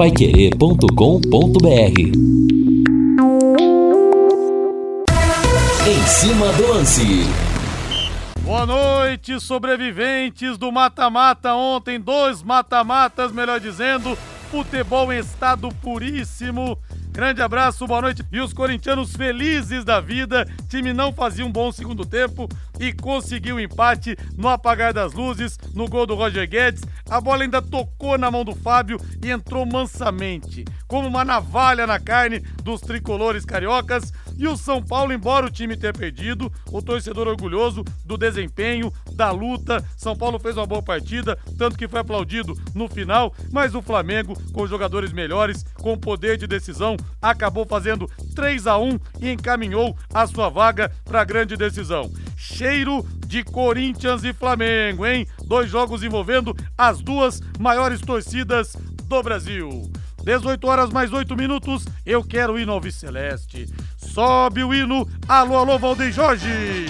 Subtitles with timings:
[0.00, 2.00] paiquerê.com.br
[5.86, 7.02] Em cima do lance.
[8.40, 11.52] Boa noite, sobreviventes do mata-mata.
[11.52, 14.16] Ontem, dois mata-matas, melhor dizendo.
[14.50, 16.78] Futebol em estado puríssimo.
[17.12, 18.24] Grande abraço, boa noite.
[18.30, 20.46] E os corintianos felizes da vida.
[20.68, 22.48] Time não fazia um bom segundo tempo
[22.78, 26.82] e conseguiu empate no apagar das luzes, no gol do Roger Guedes.
[27.10, 31.98] A bola ainda tocou na mão do Fábio e entrou mansamente, como uma navalha na
[31.98, 34.12] carne dos tricolores cariocas.
[34.40, 39.30] E o São Paulo, embora o time tenha perdido, o torcedor orgulhoso do desempenho, da
[39.30, 39.84] luta.
[39.98, 44.34] São Paulo fez uma boa partida, tanto que foi aplaudido no final, mas o Flamengo,
[44.54, 50.26] com jogadores melhores, com poder de decisão, acabou fazendo 3 a 1 e encaminhou a
[50.26, 52.10] sua vaga para a grande decisão.
[52.34, 55.26] Cheiro de Corinthians e Flamengo, hein?
[55.44, 59.92] Dois jogos envolvendo as duas maiores torcidas do Brasil.
[60.24, 63.66] 18 horas mais 8 minutos, eu quero ir no Alves Celeste.
[64.12, 66.86] Sobe o hino, alô, alô, Valdeir Jorge!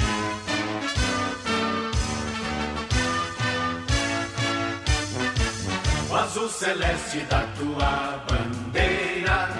[6.09, 9.51] O azul celeste da tua bandeira,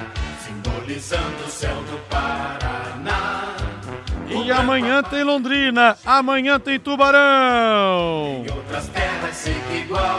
[0.43, 2.60] simbolizando o céu do Paraná.
[4.51, 8.45] Amanhã tem Londrina, amanhã tem Tubarão.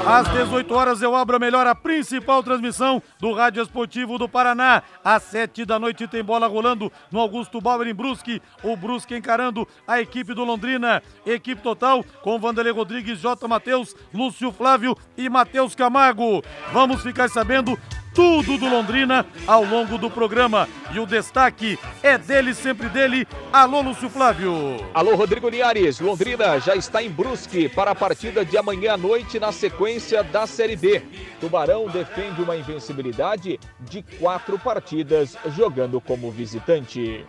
[0.05, 0.33] Às não.
[0.33, 4.83] 18 horas eu abro a melhor, a principal transmissão do Rádio Esportivo do Paraná.
[5.03, 8.41] Às 7 da noite tem bola rolando no Augusto Bauer em Brusque.
[8.63, 11.01] O Brusque encarando a equipe do Londrina.
[11.25, 13.47] Equipe total com Vanderlei Rodrigues, J.
[13.47, 16.43] Matheus, Lúcio Flávio e Matheus Camargo.
[16.71, 17.77] Vamos ficar sabendo
[18.13, 20.67] tudo do Londrina ao longo do programa.
[20.93, 23.27] E o destaque é dele, sempre dele.
[23.51, 24.53] Alô, Lúcio Flávio.
[24.93, 25.99] Alô, Rodrigo Linhares.
[25.99, 30.45] Londrina já está em Brusque para a partida de amanhã à noite na sequência da
[30.45, 31.01] Série B.
[31.39, 37.25] Tubarão defende uma invencibilidade de quatro partidas jogando como visitante.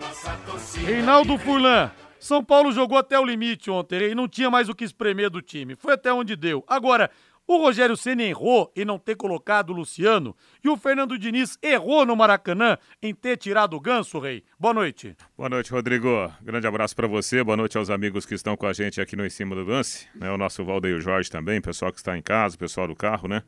[0.85, 1.91] Reinaldo Furlan.
[2.23, 5.43] São Paulo jogou até o limite ontem e não tinha mais o que espremer do
[5.43, 5.75] time.
[5.75, 6.65] Foi até onde deu.
[6.69, 7.11] Agora,
[7.47, 12.07] o Rogério Senna errou em não ter colocado o Luciano e o Fernando Diniz errou
[12.07, 14.45] no Maracanã em ter tirado o ganso, Rei.
[14.59, 15.17] Boa noite.
[15.37, 16.33] Boa noite, Rodrigo.
[16.41, 17.43] Grande abraço para você.
[17.43, 20.07] Boa noite aos amigos que estão com a gente aqui no Em Cima do Lance.
[20.15, 20.31] Né?
[20.31, 23.43] O nosso Valdeir Jorge também, pessoal que está em casa, pessoal do carro, né?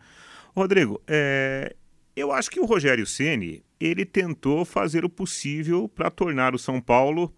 [0.54, 1.74] Rodrigo, é...
[2.16, 6.80] eu acho que o Rogério Ceni ele tentou fazer o possível para tornar o São
[6.80, 7.34] Paulo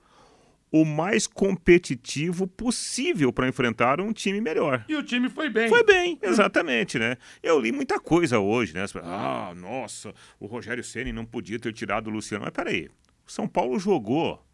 [0.71, 4.85] o mais competitivo possível para enfrentar um time melhor.
[4.89, 5.69] E o time foi bem.
[5.69, 7.17] Foi bem, exatamente, né?
[7.43, 8.85] Eu li muita coisa hoje, né?
[9.03, 12.45] Ah, nossa, o Rogério Ceni não podia ter tirado o Luciano.
[12.45, 12.89] Mas peraí,
[13.27, 14.45] o São Paulo jogou,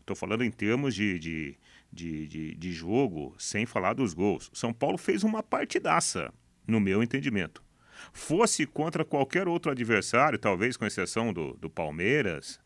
[0.00, 1.58] estou falando em termos de, de,
[1.92, 4.50] de, de, de jogo, sem falar dos gols.
[4.52, 6.32] O São Paulo fez uma partidaça,
[6.66, 7.62] no meu entendimento.
[8.12, 12.60] Fosse contra qualquer outro adversário, talvez com exceção do, do Palmeiras,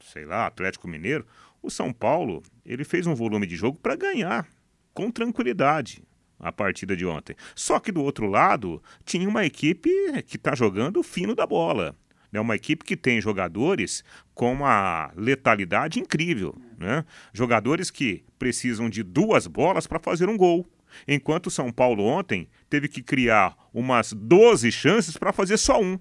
[0.00, 1.26] sei lá, Atlético Mineiro,
[1.66, 4.48] o São Paulo ele fez um volume de jogo para ganhar
[4.94, 6.02] com tranquilidade
[6.38, 7.34] a partida de ontem.
[7.54, 9.90] Só que do outro lado tinha uma equipe
[10.26, 11.94] que está jogando fino da bola.
[12.32, 16.54] É uma equipe que tem jogadores com uma letalidade incrível.
[16.78, 17.04] Né?
[17.32, 20.66] Jogadores que precisam de duas bolas para fazer um gol.
[21.08, 25.98] Enquanto o São Paulo ontem teve que criar umas 12 chances para fazer só um.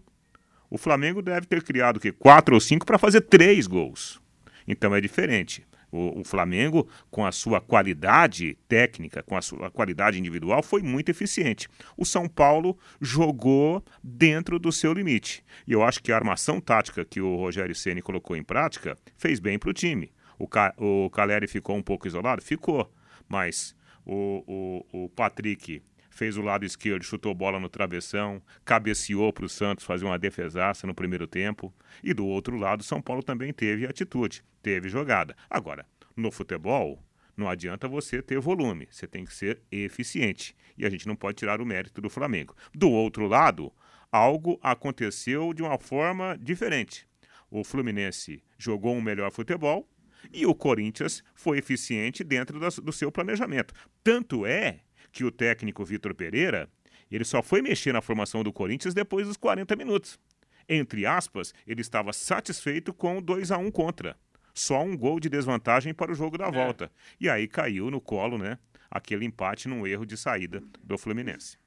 [0.70, 4.22] O Flamengo deve ter criado quatro ou cinco para fazer três gols.
[4.68, 5.66] Então é diferente.
[5.92, 11.10] O, o, Flamengo, com a sua qualidade técnica, com a sua qualidade individual, foi muito
[11.10, 11.70] eficiente.
[11.96, 15.44] O São Paulo jogou dentro do seu limite.
[15.66, 19.40] E eu acho que a armação tática que o Rogério Ceni colocou em prática fez
[19.40, 20.12] bem para o time.
[20.38, 22.42] O, Ca o Caleri ficou um pouco isolado?
[22.42, 22.92] Ficou.
[23.30, 23.76] Mas
[24.06, 25.82] o, o, o Patrick
[26.16, 30.88] fez o lado esquerdo, chutou bola no travessão, cabeceou para o Santos fazer uma defesaça
[30.88, 31.74] no primeiro tempo.
[32.02, 35.36] E do outro lado, São Paulo também teve atitude, teve jogada.
[35.50, 37.04] Agora, no futebol,
[37.36, 40.56] não adianta você ter volume, você tem que ser eficiente.
[40.78, 42.56] E a gente não pode tirar o mérito do Flamengo.
[42.74, 43.74] Do outro lado,
[44.10, 47.06] algo aconteceu de uma forma diferente.
[47.52, 49.86] O Fluminense jogou um melhor futebol
[50.32, 53.74] e o Corinthians foi eficiente dentro do seu planejamento.
[54.02, 54.80] Tanto é
[55.16, 56.70] que o técnico Vitor Pereira,
[57.10, 60.20] ele só foi mexer na formação do Corinthians depois dos 40 minutos.
[60.68, 64.18] Entre aspas, ele estava satisfeito com o 2 a 1 contra.
[64.54, 66.86] Só um gol de desvantagem para o jogo da volta.
[66.86, 66.90] É.
[67.22, 68.60] E aí caiu no colo, né?
[68.92, 71.58] Aquele empate num erro de saída do Fluminense.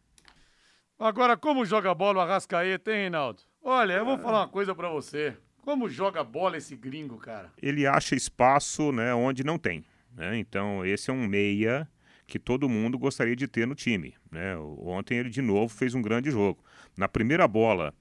[0.99, 3.43] Agora, como joga bola o Arrascaeta, hein, Reinaldo?
[3.63, 5.35] Olha, eu vou falar uma coisa para você.
[5.63, 7.51] Como joga bola esse gringo, cara?
[7.63, 9.85] Ele acha espaço, né, onde não tem.
[10.15, 10.37] Né?
[10.39, 11.89] Então, esse é um meia
[12.29, 14.15] que todo mundo gostaria de ter no time.
[14.31, 14.55] Né?
[14.57, 16.63] Ontem ele de novo fez um grande jogo.
[16.95, 17.93] Na primeira bola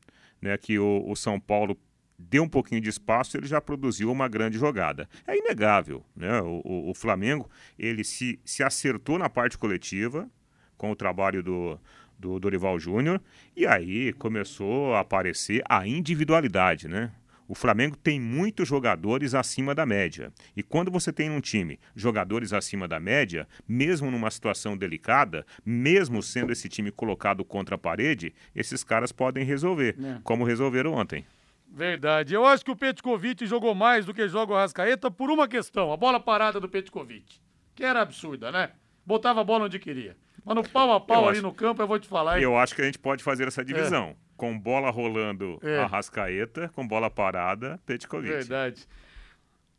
[0.41, 1.79] né, que o, o São Paulo
[2.19, 5.07] deu um pouquinho de espaço, ele já produziu uma grande jogada.
[5.25, 6.41] É inegável, né?
[6.41, 10.30] O, o, o, Flamengo ele se, se acertou na parte coletiva
[10.77, 11.80] com o trabalho do,
[12.19, 13.21] do Dorival Júnior
[13.56, 17.13] e aí começou a aparecer a individualidade, né?
[17.47, 20.31] O Flamengo tem muitos jogadores acima da média.
[20.55, 26.21] E quando você tem um time jogadores acima da média, mesmo numa situação delicada, mesmo
[26.21, 30.19] sendo esse time colocado contra a parede, esses caras podem resolver, é.
[30.23, 31.25] como resolveram ontem.
[31.69, 32.33] Verdade.
[32.33, 35.91] Eu acho que o Petkovic jogou mais do que joga o Rascaeta por uma questão,
[35.91, 37.39] a bola parada do Petkovic,
[37.75, 38.71] que era absurda, né?
[39.05, 40.17] Botava a bola onde queria.
[40.47, 41.45] Mas no pau a pau eu ali acho...
[41.45, 42.41] no campo, eu vou te falar.
[42.41, 44.11] Eu acho que a gente pode fazer essa divisão.
[44.11, 44.15] É.
[44.38, 45.79] Com bola rolando é.
[45.79, 48.31] a Rascaeta, com bola parada, Petkovic.
[48.31, 48.88] Verdade.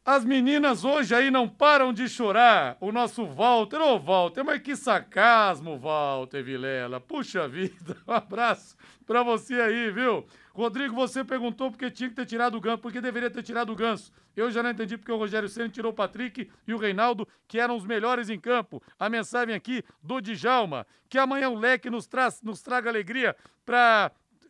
[0.05, 2.77] As meninas hoje aí não param de chorar.
[2.83, 7.01] O nosso Walter, ô oh, Walter, mas que sarcasmo, Walter Vilela.
[7.01, 8.77] Puxa vida, um abraço
[9.07, 10.27] pra você aí, viu?
[10.59, 13.77] Rodrigo, você perguntou porque tinha que ter tirado o ganso, porque deveria ter tirado o
[13.77, 14.11] ganso.
[14.35, 17.61] Eu já não entendi porque o Rogério Senna tirou o Patrick e o Reinaldo, que
[17.61, 18.83] eram os melhores em campo.
[18.99, 23.37] A mensagem aqui do Djalma, que amanhã o leque nos, traz, nos traga alegria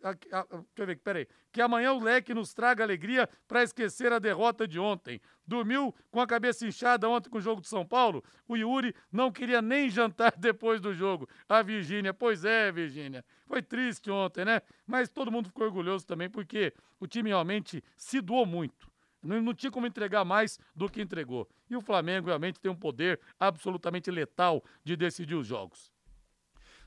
[0.00, 0.14] pra
[0.76, 1.28] deixa eu ver.
[1.52, 5.20] Que amanhã o leque nos traga alegria para esquecer a derrota de ontem.
[5.46, 8.22] Dormiu com a cabeça inchada ontem com o jogo de São Paulo?
[8.46, 11.28] O Yuri não queria nem jantar depois do jogo.
[11.48, 13.24] A Virgínia, pois é, Virgínia.
[13.46, 14.60] Foi triste ontem, né?
[14.86, 18.88] Mas todo mundo ficou orgulhoso também porque o time realmente se doou muito.
[19.22, 21.48] Não, tinha como entregar mais do que entregou.
[21.68, 25.90] E o Flamengo realmente tem um poder absolutamente letal de decidir os jogos.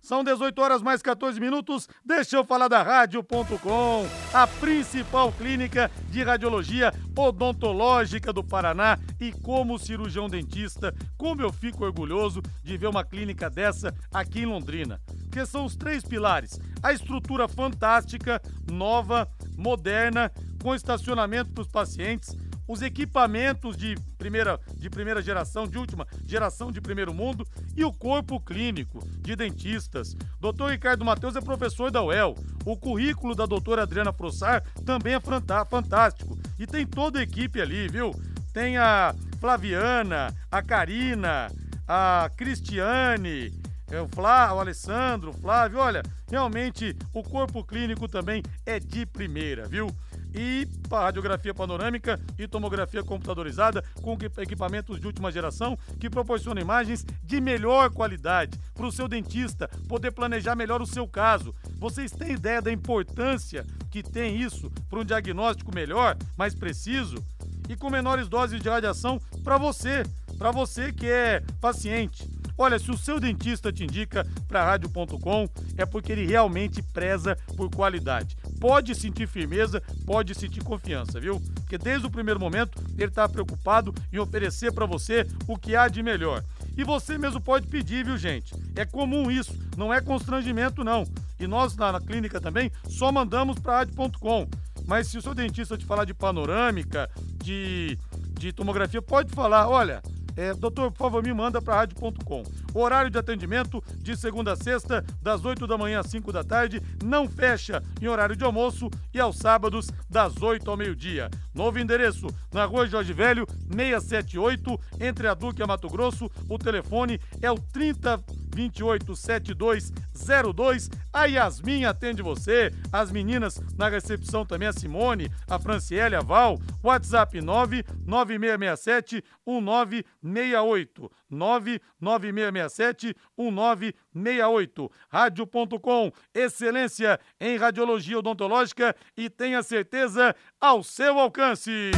[0.01, 1.87] São 18 horas mais 14 minutos.
[2.03, 8.97] Deixa eu falar da Rádio.com, a principal clínica de radiologia odontológica do Paraná.
[9.19, 14.45] E como cirurgião dentista, como eu fico orgulhoso de ver uma clínica dessa aqui em
[14.45, 14.99] Londrina.
[15.31, 20.31] Que são os três pilares: a estrutura fantástica, nova, moderna,
[20.63, 22.35] com estacionamento para os pacientes
[22.71, 27.45] os equipamentos de primeira, de primeira geração, de última geração de primeiro mundo
[27.75, 30.15] e o corpo clínico de dentistas.
[30.39, 30.69] Dr.
[30.69, 32.33] Ricardo Matheus é professor da UEL.
[32.63, 35.19] O currículo da doutora Adriana Prossar também é
[35.65, 36.39] fantástico.
[36.57, 38.15] E tem toda a equipe ali, viu?
[38.53, 41.51] Tem a Flaviana, a Karina,
[41.85, 43.51] a Cristiane,
[43.91, 45.77] é, o, Flá, o Alessandro, o Flávio.
[45.77, 49.93] Olha, realmente o corpo clínico também é de primeira, viu?
[50.33, 57.39] E radiografia panorâmica e tomografia computadorizada com equipamentos de última geração que proporcionam imagens de
[57.39, 61.53] melhor qualidade para o seu dentista poder planejar melhor o seu caso.
[61.77, 67.23] Vocês têm ideia da importância que tem isso para um diagnóstico melhor, mais preciso
[67.69, 70.03] e com menores doses de radiação para você,
[70.37, 72.27] para você que é paciente.
[72.57, 77.69] Olha, se o seu dentista te indica para rádio.com, é porque ele realmente preza por
[77.73, 78.37] qualidade.
[78.61, 81.41] Pode sentir firmeza, pode sentir confiança, viu?
[81.55, 85.87] Porque desde o primeiro momento ele está preocupado em oferecer para você o que há
[85.87, 86.43] de melhor.
[86.77, 88.53] E você mesmo pode pedir, viu, gente?
[88.75, 91.05] É comum isso, não é constrangimento, não.
[91.39, 94.47] E nós na, na clínica também só mandamos para rádio.com.
[94.85, 97.09] Mas se o seu dentista te falar de panorâmica,
[97.43, 97.97] de,
[98.39, 100.03] de tomografia, pode falar, olha,
[100.37, 102.43] é, doutor, por favor, me manda para rádio.com.
[102.73, 106.81] Horário de atendimento de segunda a sexta, das 8 da manhã às 5 da tarde,
[107.03, 111.29] não fecha em horário de almoço e aos sábados, das 8 ao meio-dia.
[111.53, 116.29] Novo endereço, na rua Jorge Velho, 678, entre a Duque e a Mato Grosso.
[116.49, 120.89] O telefone é o 30 287202.
[121.13, 126.59] A Yasmin atende você, as meninas na recepção também, a Simone, a Franciele, a Val.
[126.83, 131.11] WhatsApp 99667 1968.
[131.29, 134.91] 99667 1968.
[135.09, 141.91] Rádio.com, excelência em radiologia odontológica e tenha certeza ao seu alcance.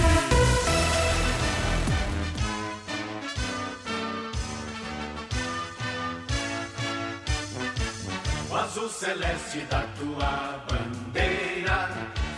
[8.93, 11.89] Celeste da tua bandeira,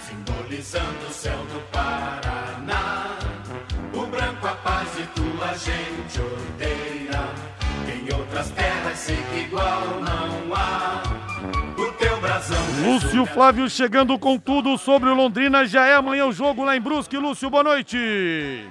[0.07, 3.17] simbolizando o céu do Paraná.
[3.93, 7.29] O branco a paz e tua gente odeia,
[7.93, 11.03] em outras terras sei que igual não há.
[11.77, 12.57] O teu brasão.
[12.83, 15.65] Lúcio Flávio chegando com tudo sobre o Londrina.
[15.65, 17.17] Já é amanhã o jogo lá em Brusque.
[17.17, 18.65] Lúcio, boa noite.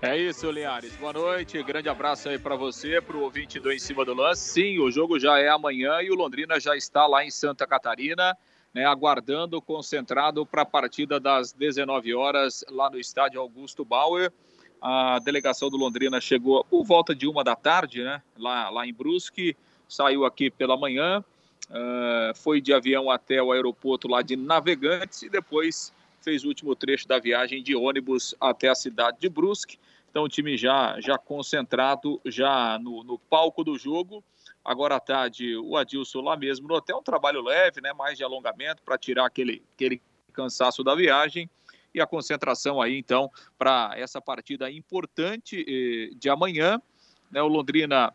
[0.00, 0.94] É isso, Linhares.
[0.94, 1.60] Boa noite.
[1.62, 4.52] Grande abraço aí para você, para o ouvinte do Em Cima do Lance.
[4.52, 8.36] Sim, o jogo já é amanhã e o Londrina já está lá em Santa Catarina,
[8.72, 14.32] né, aguardando, concentrado para a partida das 19 horas lá no estádio Augusto Bauer.
[14.80, 18.94] A delegação do Londrina chegou por volta de uma da tarde, né, lá, lá em
[18.94, 19.56] Brusque,
[19.88, 21.24] saiu aqui pela manhã
[21.70, 25.92] uh, foi de avião até o aeroporto lá de Navegantes e depois
[26.28, 29.78] fez o último trecho da viagem de ônibus até a cidade de Brusque.
[30.10, 34.22] Então o time já, já concentrado, já no, no palco do jogo.
[34.62, 38.24] Agora à tarde, o Adilson lá mesmo no hotel, um trabalho leve, né, mais de
[38.24, 40.02] alongamento para tirar aquele, aquele
[40.34, 41.48] cansaço da viagem
[41.94, 46.78] e a concentração aí então para essa partida importante eh, de amanhã.
[47.30, 48.12] Né, o Londrina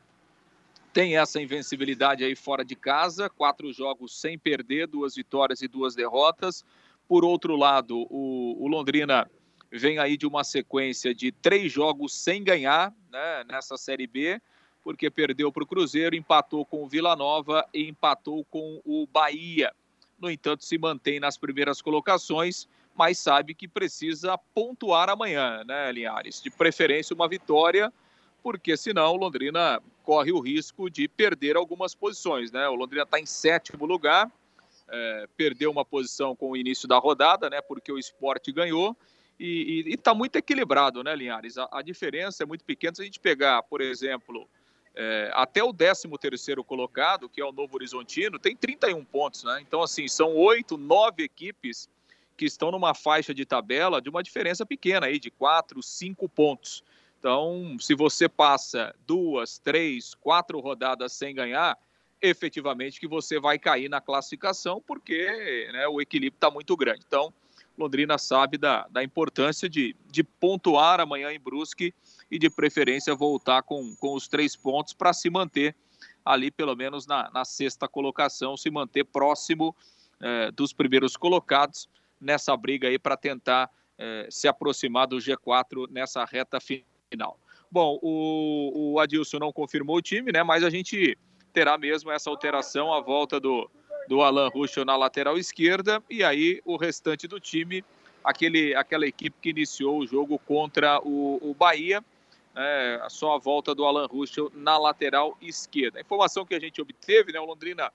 [0.93, 5.95] tem essa invencibilidade aí fora de casa, quatro jogos sem perder, duas vitórias e duas
[5.95, 6.63] derrotas.
[7.07, 9.29] Por outro lado, o, o Londrina
[9.71, 14.39] vem aí de uma sequência de três jogos sem ganhar né, nessa Série B,
[14.83, 19.73] porque perdeu para o Cruzeiro, empatou com o Vila Nova e empatou com o Bahia.
[20.19, 26.41] No entanto, se mantém nas primeiras colocações, mas sabe que precisa pontuar amanhã, né, Linhares?
[26.41, 27.91] De preferência, uma vitória,
[28.43, 32.67] porque senão o Londrina corre o risco de perder algumas posições, né?
[32.67, 34.31] O Londrina está em sétimo lugar,
[34.89, 37.61] é, perdeu uma posição com o início da rodada, né?
[37.61, 38.95] Porque o esporte ganhou
[39.39, 41.57] e está muito equilibrado, né, Linhares?
[41.57, 42.95] A, a, diferença é muito pequena.
[42.95, 44.47] Se a gente pegar, por exemplo,
[44.95, 49.59] é, até o 13 terceiro colocado, que é o Novo Horizontino, tem 31 pontos, né?
[49.61, 51.89] Então, assim, são oito, nove equipes
[52.37, 56.83] que estão numa faixa de tabela de uma diferença pequena aí, de quatro, cinco pontos.
[57.19, 61.77] Então, se você passa duas, três, quatro rodadas sem ganhar,
[62.23, 67.03] efetivamente que você vai cair na classificação, porque né, o equilíbrio está muito grande.
[67.05, 67.33] Então,
[67.77, 71.93] Londrina sabe da, da importância de, de pontuar amanhã em Brusque
[72.31, 75.75] e, de preferência, voltar com, com os três pontos para se manter
[76.23, 79.75] ali, pelo menos na, na sexta colocação, se manter próximo
[80.21, 81.89] eh, dos primeiros colocados
[82.21, 87.39] nessa briga aí para tentar eh, se aproximar do G4 nessa reta final final.
[87.71, 90.43] Bom, o, o Adilson não confirmou o time, né?
[90.43, 91.17] Mas a gente
[91.53, 93.69] terá mesmo essa alteração, a volta do,
[94.07, 97.85] do Alan Ruschel na lateral esquerda e aí o restante do time,
[98.23, 102.03] aquele, aquela equipe que iniciou o jogo contra o, o Bahia,
[102.55, 105.99] é, só a volta do Alan Ruschel na lateral esquerda.
[105.99, 107.91] A informação que a gente obteve, né, o Londrina,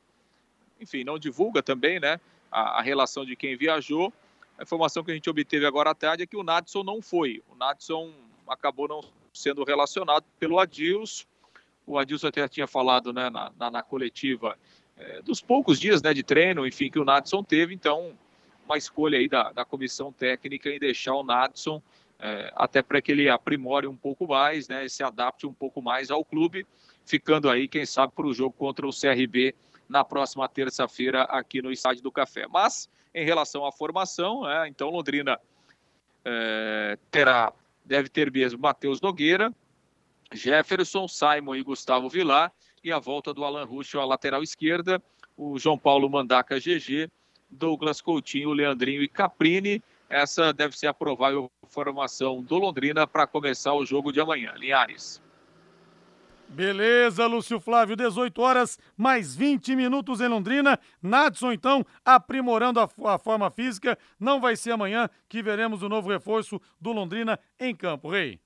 [0.81, 4.12] enfim, não divulga também, né, a, a relação de quem viajou.
[4.59, 7.43] A informação que a gente obteve agora à tarde é que o Nadson não foi.
[7.49, 8.12] O Nadson
[8.49, 9.00] acabou não
[9.33, 11.25] sendo relacionado pelo Adilson.
[11.88, 14.59] O Adilson até tinha falado né, na, na, na coletiva
[14.97, 18.12] é, dos poucos dias né, de treino, enfim, que o Nadson teve, então
[18.66, 21.83] uma escolha aí da, da comissão técnica em deixar o Nadson
[22.18, 26.11] é, até para que ele aprimore um pouco mais, né, se adapte um pouco mais
[26.11, 26.66] ao clube,
[27.07, 29.54] ficando aí, quem sabe, para o jogo contra o CRB
[29.88, 32.47] na próxima terça-feira aqui no Estádio do Café.
[32.47, 35.40] Mas, em relação à formação, é, então Londrina
[36.25, 37.52] é, terá
[37.85, 39.50] deve ter mesmo Matheus Nogueira,
[40.32, 45.02] Jefferson, Simon e Gustavo Vilar, e a volta do Alan Russo à lateral esquerda,
[45.37, 47.11] o João Paulo Mandaca GG,
[47.50, 49.82] Douglas Coutinho, Leandrinho e Caprini.
[50.08, 54.54] Essa deve ser a provável formação do Londrina para começar o jogo de amanhã.
[54.56, 55.20] Linhares.
[56.49, 60.80] Beleza, Lúcio Flávio, 18 horas, mais 20 minutos em Londrina.
[61.02, 63.99] Nadson, então, aprimorando a, a, forma física.
[64.18, 68.40] Não vai ser amanhã que veremos o novo reforço do Londrina em campo, Rei.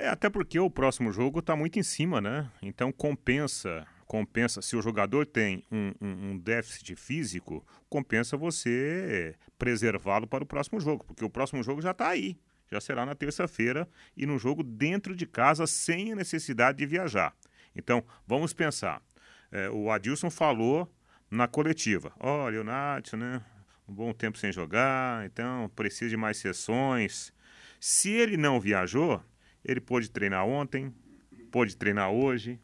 [0.00, 2.50] É, até porque o próximo jogo está muito em cima, né?
[2.62, 4.62] Então compensa, compensa.
[4.62, 10.80] Se o jogador tem um, um, um déficit físico, compensa você preservá-lo para o próximo
[10.80, 12.38] jogo, porque o próximo jogo já está aí
[12.70, 17.34] já será na terça-feira e num jogo dentro de casa sem a necessidade de viajar.
[17.74, 19.02] Então, vamos pensar.
[19.50, 20.88] É, o Adilson falou
[21.28, 23.42] na coletiva: olha, o né?
[23.88, 27.32] Um bom tempo sem jogar, então precisa de mais sessões.
[27.80, 29.20] Se ele não viajou,
[29.64, 30.92] ele pôde treinar ontem,
[31.50, 32.58] pode treinar hoje,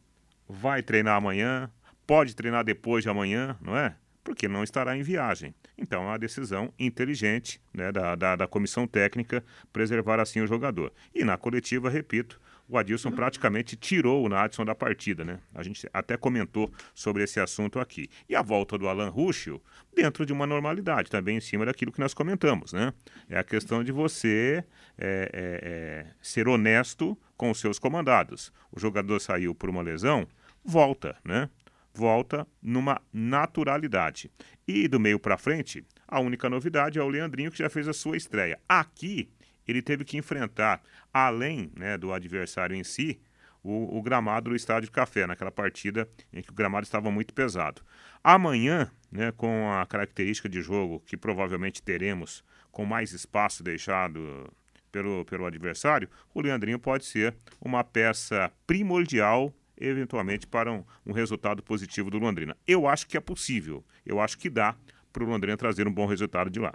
[0.47, 1.69] vai treinar amanhã,
[2.05, 3.95] pode treinar depois de amanhã, não é?
[4.23, 5.53] Porque não estará em viagem.
[5.77, 10.91] Então, é uma decisão inteligente né, da, da, da, comissão técnica preservar assim o jogador.
[11.13, 15.39] E na coletiva, repito, o Adilson praticamente tirou o Nadson da partida, né?
[15.55, 18.09] A gente até comentou sobre esse assunto aqui.
[18.27, 19.61] E a volta do Alan Ruschel
[19.95, 22.93] dentro de uma normalidade, também em cima daquilo que nós comentamos, né?
[23.29, 24.63] É a questão de você
[24.97, 28.51] é, é, é, ser honesto com os seus comandados.
[28.71, 30.27] O jogador saiu por uma lesão,
[30.63, 31.49] volta, né?
[31.97, 34.29] volta numa naturalidade.
[34.67, 37.93] E do meio para frente, a única novidade é o Leandrinho que já fez a
[37.93, 38.59] sua estreia.
[38.69, 39.29] Aqui
[39.67, 40.81] ele teve que enfrentar,
[41.13, 43.19] além né, do adversário em si,
[43.63, 47.81] o, o, gramado do Estádio Café, naquela partida em que o gramado estava muito pesado.
[48.23, 54.49] Amanhã, né, com a característica de jogo que provavelmente teremos, com mais espaço deixado
[54.91, 61.61] pelo, pelo adversário, o Leandrinho pode ser uma peça primordial eventualmente para um, um resultado
[61.61, 62.57] positivo do Londrina.
[62.65, 64.75] Eu acho que é possível, eu acho que dá
[65.13, 66.73] para o Londrina trazer um bom resultado de lá.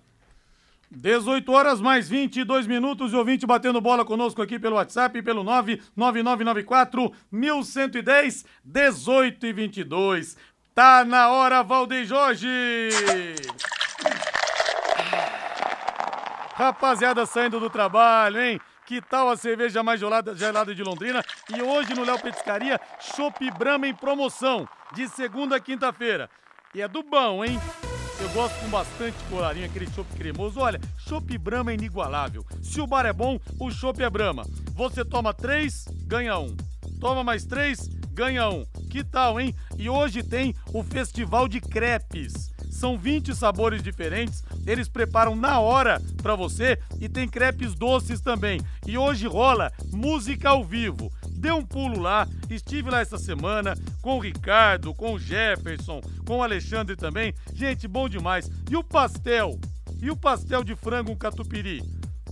[0.94, 7.12] 18 horas mais 22 minutos e ouvinte batendo bola conosco aqui pelo WhatsApp, pelo 99994
[7.30, 10.36] 1110 18 e 22.
[10.74, 12.48] Tá na hora, Valdeir Jorge!
[16.54, 18.60] Rapaziada saindo do trabalho, hein?
[18.84, 21.24] Que tal a cerveja mais gelada, gelada de Londrina?
[21.54, 26.28] E hoje no Léo Petiscaria, Chopp Brahma em promoção, de segunda a quinta-feira.
[26.74, 27.58] E é do bom, hein?
[28.32, 30.58] Gosto com bastante colarinho, aquele chopp cremoso.
[30.58, 32.46] Olha, chopp Brahma é inigualável.
[32.62, 34.46] Se o bar é bom, o chopp é Brahma.
[34.74, 36.56] Você toma três, ganha um.
[36.98, 38.64] Toma mais três, ganha um.
[38.90, 39.54] Que tal, hein?
[39.76, 42.50] E hoje tem o Festival de Crepes.
[42.70, 48.60] São 20 sabores diferentes, eles preparam na hora para você e tem crepes doces também.
[48.86, 51.12] E hoje rola música ao vivo.
[51.42, 56.36] Dê um pulo lá, estive lá essa semana com o Ricardo, com o Jefferson, com
[56.36, 57.34] o Alexandre também.
[57.52, 58.48] Gente, bom demais.
[58.70, 59.58] E o pastel?
[60.00, 61.82] E o pastel de frango catupiry?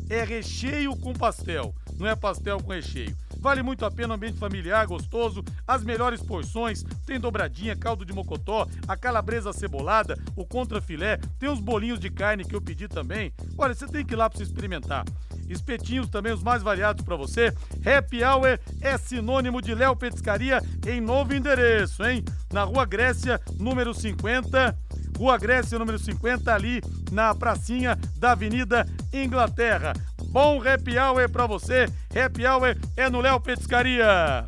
[0.08, 3.16] É recheio com pastel, não é pastel com recheio.
[3.40, 8.64] Vale muito a pena, ambiente familiar, gostoso, as melhores porções, tem dobradinha, caldo de mocotó,
[8.86, 13.32] a calabresa cebolada, o contrafilé, tem os bolinhos de carne que eu pedi também.
[13.58, 15.04] Olha, você tem que ir lá para você experimentar.
[15.50, 17.52] Espetinhos também, os mais variados para você.
[17.84, 22.24] Happy Hour é sinônimo de Léo Petiscaria em novo endereço, hein?
[22.52, 24.76] Na Rua Grécia, número 50.
[25.18, 26.80] Rua Grécia, número 50, ali
[27.10, 29.92] na pracinha da Avenida Inglaterra.
[30.30, 31.86] Bom happy hour para você.
[32.14, 34.44] Happy hour é no Léo Petiscaria.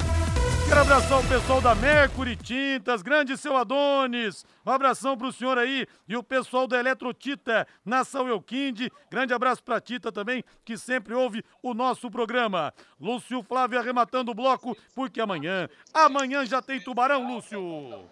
[0.73, 4.43] Quero abraçar o pessoal da Mercury Tintas, grande seu Adonis.
[4.65, 8.91] Um abração pro senhor aí e o pessoal da Eletrotita, Nação Euquinde.
[9.11, 12.73] Grande abraço pra Tita também, que sempre ouve o nosso programa.
[12.99, 18.09] Lúcio Flávio arrematando o bloco, porque amanhã, amanhã já tem Tubarão, Lúcio.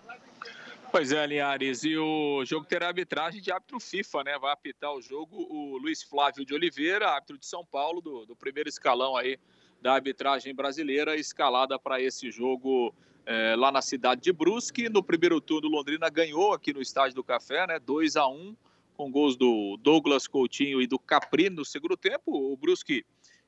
[0.93, 4.39] Pois é, Linhares, e o jogo terá arbitragem de árbitro FIFA, né?
[4.39, 8.37] Vai apitar o jogo o Luiz Flávio de Oliveira, árbitro de São Paulo, do, do
[8.37, 9.39] primeiro escalão aí
[9.81, 12.95] da arbitragem brasileira, escalada para esse jogo
[13.27, 14.89] é, lá na cidade de Brusque.
[14.89, 17.79] No primeiro turno, Londrina ganhou aqui no Estádio do Café, né?
[17.79, 18.57] 2 a 1
[18.97, 22.33] com gols do Douglas Coutinho e do Capri no segundo tempo.
[22.33, 23.05] O Brusque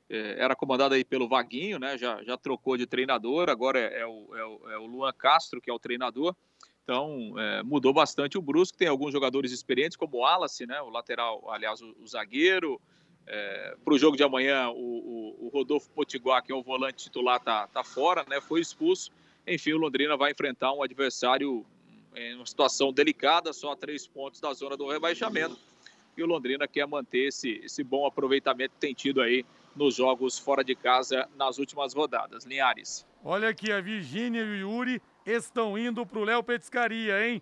[0.08, 1.98] é, era comandado aí pelo Vaguinho, né?
[1.98, 5.70] Já, já trocou de treinador, agora é, é, o, é, o, é Luan Castro, que
[5.70, 6.34] é o treinador.
[6.84, 8.78] Então, é, mudou bastante o Brusque.
[8.78, 12.80] Tem alguns jogadores experientes, como o Wallace, né, o lateral, aliás, o, o zagueiro.
[13.26, 17.04] É, Para o jogo de amanhã, o, o, o, Rodolfo Potiguar, que é o volante
[17.04, 19.10] titular, tá, tá fora, né, foi expulso.
[19.46, 21.64] Enfim, o Londrina vai enfrentar um adversário
[22.14, 25.58] em uma situação delicada, só a três pontos da zona do rebaixamento.
[26.16, 30.38] E o Londrina quer manter esse, esse bom aproveitamento que tem tido aí nos jogos
[30.38, 32.44] fora de casa nas últimas rodadas.
[32.44, 33.06] Linhares.
[33.24, 37.40] Olha aqui, a Virgínia e o Yuri estão indo pro Léo Petiscaria, hein?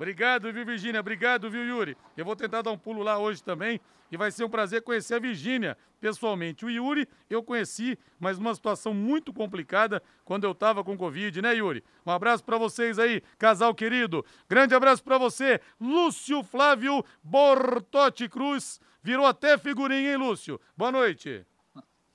[0.00, 0.98] Obrigado, viu, Virgínia?
[0.98, 1.94] Obrigado, viu, Yuri?
[2.16, 3.78] Eu vou tentar dar um pulo lá hoje também
[4.10, 6.64] e vai ser um prazer conhecer a Virgínia pessoalmente.
[6.64, 11.54] O Yuri eu conheci, mas numa situação muito complicada quando eu tava com Covid, né,
[11.54, 11.84] Yuri?
[12.06, 14.24] Um abraço para vocês aí, casal querido.
[14.48, 18.80] Grande abraço para você, Lúcio Flávio Bortotti Cruz.
[19.02, 20.58] Virou até figurinha, hein, Lúcio?
[20.74, 21.44] Boa noite.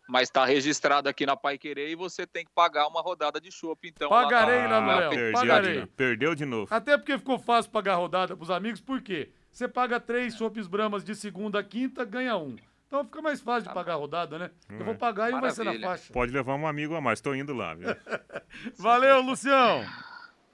[0.08, 3.50] mas está registrado aqui na Pai Querer e você tem que pagar uma rodada de
[3.50, 4.10] chopp, então.
[4.10, 5.86] Pagarei lá, Léo, perdeu, pagarei.
[5.86, 6.74] Perdeu de novo.
[6.74, 9.32] Até porque ficou fácil pagar a rodada pros amigos, por quê?
[9.52, 12.56] Você paga três chopps bramas de segunda a quinta, ganha um.
[12.86, 14.50] Então fica mais fácil de tá pagar a rodada, né?
[14.70, 16.12] Eu vou pagar e vai ser na faixa.
[16.12, 17.88] Pode levar um amigo a mais, estou indo lá, viu?
[18.76, 19.84] Valeu, Lucião!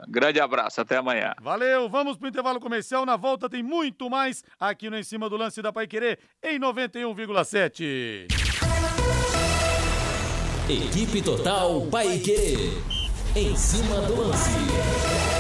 [0.07, 1.35] Grande abraço, até amanhã.
[1.41, 3.05] Valeu, vamos pro intervalo comercial.
[3.05, 6.59] Na volta tem muito mais aqui no Em Cima do Lance da Pai Querer em
[6.59, 8.27] 91,7.
[10.69, 12.71] Equipe Total Paique.
[13.35, 15.38] Em cima do lance.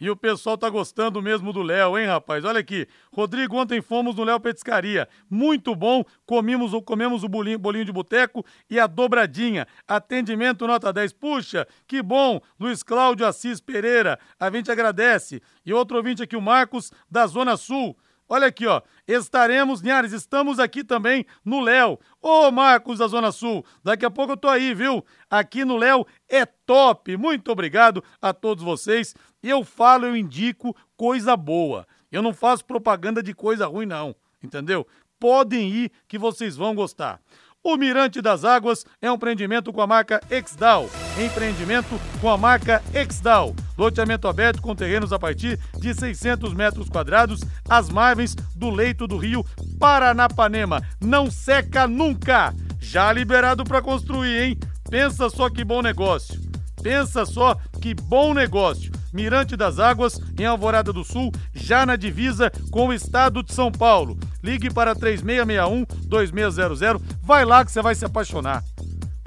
[0.00, 2.44] E o pessoal tá gostando mesmo do Léo, hein, rapaz?
[2.44, 2.86] Olha aqui.
[3.12, 5.08] Rodrigo, ontem fomos no Léo Petiscaria.
[5.28, 6.04] Muito bom.
[6.24, 9.66] Comimos, comemos o bolinho, bolinho de boteco e a dobradinha.
[9.88, 11.12] Atendimento nota 10.
[11.14, 12.40] Puxa, que bom.
[12.60, 14.20] Luiz Cláudio Assis Pereira.
[14.38, 15.42] A gente agradece.
[15.66, 17.96] E outro ouvinte aqui, o Marcos, da Zona Sul.
[18.28, 18.82] Olha aqui, ó.
[19.06, 21.98] Estaremos, Niares, estamos aqui também no Léo.
[22.20, 25.02] Ô, Marcos da Zona Sul, daqui a pouco eu tô aí, viu?
[25.30, 27.16] Aqui no Léo é top.
[27.16, 29.14] Muito obrigado a todos vocês.
[29.42, 31.86] Eu falo, eu indico coisa boa.
[32.12, 34.14] Eu não faço propaganda de coisa ruim, não.
[34.42, 34.86] Entendeu?
[35.18, 37.20] Podem ir que vocês vão gostar.
[37.64, 40.88] O Mirante das Águas é um empreendimento com a marca Exdal.
[41.18, 43.54] Empreendimento com a marca Exdal.
[43.76, 49.16] Loteamento aberto com terrenos a partir de 600 metros quadrados, às margens do leito do
[49.16, 49.44] rio
[49.78, 50.82] Paranapanema.
[51.00, 52.54] Não seca nunca!
[52.80, 54.58] Já liberado para construir, hein?
[54.88, 56.40] Pensa só que bom negócio.
[56.80, 58.92] Pensa só que bom negócio.
[59.12, 63.72] Mirante das Águas, em Alvorada do Sul, já na divisa com o estado de São
[63.72, 64.18] Paulo.
[64.42, 67.00] Ligue para 3661-2600.
[67.22, 68.64] Vai lá que você vai se apaixonar.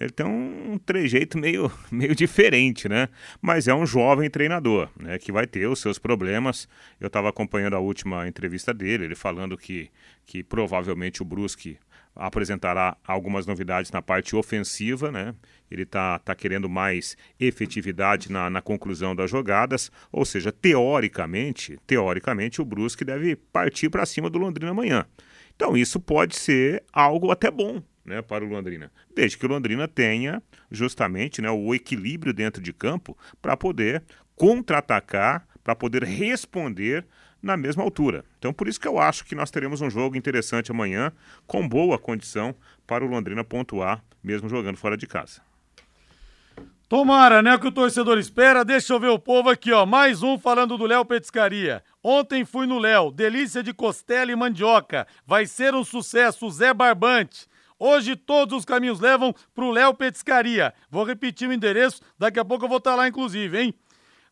[0.00, 3.08] ele tem um trejeito meio, meio diferente, né?
[3.40, 5.18] Mas é um jovem treinador, né?
[5.18, 6.68] Que vai ter os seus problemas.
[7.00, 9.90] Eu estava acompanhando a última entrevista dele, ele falando que,
[10.24, 11.78] que provavelmente o Brusque
[12.14, 15.34] apresentará algumas novidades na parte ofensiva, né?
[15.70, 22.60] Ele está tá querendo mais efetividade na, na conclusão das jogadas, ou seja, teoricamente, teoricamente
[22.60, 25.06] o Brusque deve partir para cima do Londrina amanhã.
[25.54, 29.86] Então isso pode ser algo até bom né, para o Londrina, desde que o Londrina
[29.86, 34.02] tenha justamente né, o equilíbrio dentro de campo para poder
[34.34, 37.04] contra-atacar, para poder responder
[37.42, 38.24] na mesma altura.
[38.38, 41.12] Então, por isso que eu acho que nós teremos um jogo interessante amanhã,
[41.46, 42.54] com boa condição
[42.86, 45.40] para o Londrina pontuar, mesmo jogando fora de casa.
[46.88, 47.54] Tomara, né?
[47.54, 48.64] O que o torcedor espera.
[48.64, 49.84] Deixa eu ver o povo aqui, ó.
[49.84, 51.84] Mais um falando do Léo Petiscaria.
[52.02, 53.10] Ontem fui no Léo.
[53.10, 55.06] Delícia de costela e mandioca.
[55.26, 56.48] Vai ser um sucesso.
[56.50, 57.46] Zé Barbante.
[57.78, 60.74] Hoje todos os caminhos levam para o Léo Petiscaria.
[60.90, 63.74] Vou repetir o endereço, daqui a pouco eu vou estar tá lá, inclusive, hein?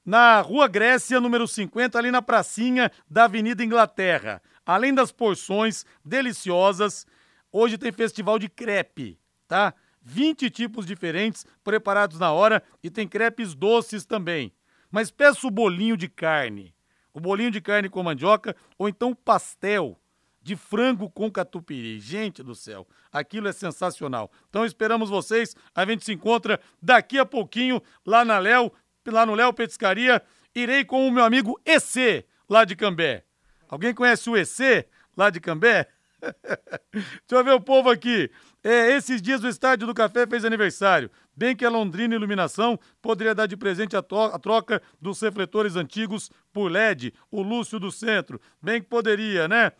[0.04, 4.42] Na Rua Grécia, número 50, ali na pracinha da Avenida Inglaterra.
[4.64, 7.06] Além das porções deliciosas,
[7.52, 9.74] hoje tem festival de crepe, tá?
[10.02, 14.52] 20 tipos diferentes preparados na hora e tem crepes doces também.
[14.90, 16.74] Mas peça o bolinho de carne.
[17.12, 19.98] O bolinho de carne com mandioca ou então pastel
[20.46, 21.98] de frango com catupiry.
[21.98, 24.30] Gente do céu, aquilo é sensacional.
[24.48, 25.56] Então esperamos vocês.
[25.74, 28.70] A gente se encontra daqui a pouquinho lá na Léo,
[29.09, 30.22] lá no Léo Petiscaria.
[30.54, 33.24] Irei com o meu amigo EC, lá de Cambé.
[33.68, 35.88] Alguém conhece o EC, lá de Cambé?
[36.94, 38.30] Deixa eu ver o povo aqui.
[38.62, 41.11] É, esses dias o Estádio do Café fez aniversário.
[41.37, 46.30] Bem que a Londrina Iluminação poderia dar de presente a, a, troca dos refletores antigos
[46.52, 48.40] por LED, o Lúcio do Centro.
[48.62, 49.72] Bem que poderia, né?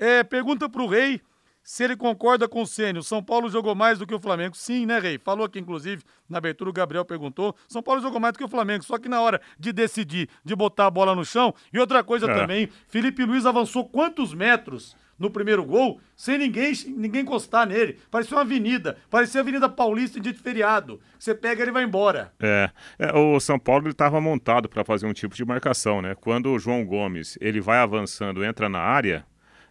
[0.00, 1.20] É, pergunta pro Rei
[1.62, 3.02] se ele concorda com o Sênio.
[3.02, 4.56] São Paulo jogou mais do que o Flamengo.
[4.56, 5.18] Sim, né, Rei?
[5.18, 7.54] Falou aqui, inclusive, na abertura, o Gabriel perguntou.
[7.68, 10.56] São Paulo jogou mais do que o Flamengo, só que na hora de decidir, de
[10.56, 11.54] botar a bola no chão.
[11.70, 12.34] E outra coisa é.
[12.34, 17.98] também, Felipe Luiz avançou quantos metros no primeiro gol sem ninguém, ninguém encostar nele.
[18.10, 20.98] Parecia uma avenida, parecia a Avenida Paulista em dia de feriado.
[21.18, 22.32] Você pega ele vai embora.
[22.40, 26.14] É, é o São Paulo estava montado para fazer um tipo de marcação, né?
[26.14, 29.26] Quando o João Gomes ele vai avançando, entra na área,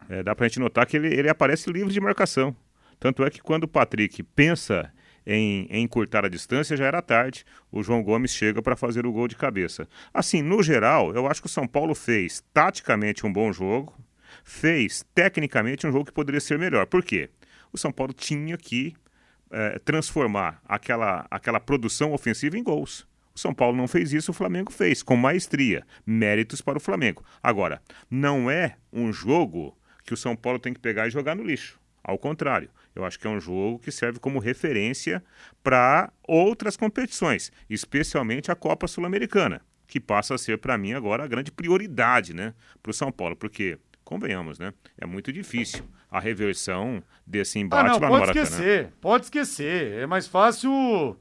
[0.09, 2.55] é, dá para gente notar que ele, ele aparece livre de marcação.
[2.99, 4.91] Tanto é que quando o Patrick pensa
[5.25, 7.45] em, em encurtar a distância, já era tarde.
[7.71, 9.87] O João Gomes chega para fazer o gol de cabeça.
[10.13, 13.95] Assim, no geral, eu acho que o São Paulo fez taticamente um bom jogo,
[14.43, 16.87] fez tecnicamente um jogo que poderia ser melhor.
[16.87, 17.29] Por quê?
[17.71, 18.95] O São Paulo tinha que
[19.51, 23.07] é, transformar aquela, aquela produção ofensiva em gols.
[23.33, 25.85] O São Paulo não fez isso, o Flamengo fez, com maestria.
[26.05, 27.23] Méritos para o Flamengo.
[27.41, 29.77] Agora, não é um jogo
[30.09, 31.79] que o São Paulo tem que pegar e jogar no lixo.
[32.03, 35.23] Ao contrário, eu acho que é um jogo que serve como referência
[35.61, 41.27] para outras competições, especialmente a Copa Sul-Americana, que passa a ser para mim agora a
[41.27, 47.03] grande prioridade, né, para o São Paulo, porque convenhamos, né, é muito difícil a reversão
[47.23, 48.43] desse embate ah, não, lá pode no Maracanã.
[48.43, 51.19] esquecer, pode esquecer, é mais fácil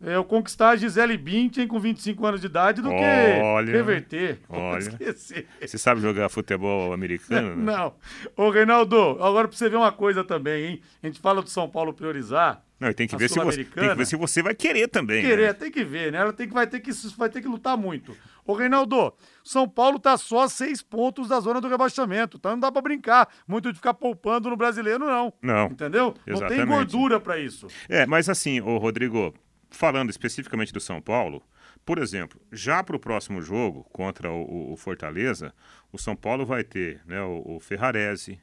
[0.00, 4.38] eu conquistar a Gisele Bündchen com 25 anos de idade do Olha, que reverter.
[4.48, 4.78] olha.
[4.78, 5.46] Esquecer.
[5.60, 7.56] Você sabe jogar futebol americano?
[7.56, 7.62] né?
[7.72, 7.94] Não.
[8.36, 10.80] Ô, Reinaldo, agora pra você ver uma coisa também, hein?
[11.02, 12.62] A gente fala do São Paulo priorizar.
[12.78, 15.20] Não, tem que, ver se você, tem que ver se você vai querer também.
[15.20, 15.52] Querer, né?
[15.52, 16.18] tem que ver, né?
[16.18, 18.16] Ela tem que, vai, ter que, vai ter que lutar muito.
[18.46, 22.36] Ô, Reinaldo, São Paulo tá só seis pontos da zona do rebaixamento.
[22.36, 25.32] Então não dá pra brincar muito de ficar poupando no brasileiro, não.
[25.42, 25.66] Não.
[25.66, 26.14] Entendeu?
[26.24, 26.68] Não tem Exatamente.
[26.68, 27.66] gordura pra isso.
[27.88, 29.34] É, mas assim, ô Rodrigo,
[29.70, 31.42] falando especificamente do São Paulo,
[31.84, 35.54] por exemplo, já para o próximo jogo contra o, o- Fortaleza,
[35.92, 38.38] o São Paulo vai ter né, o, o Ferrarese,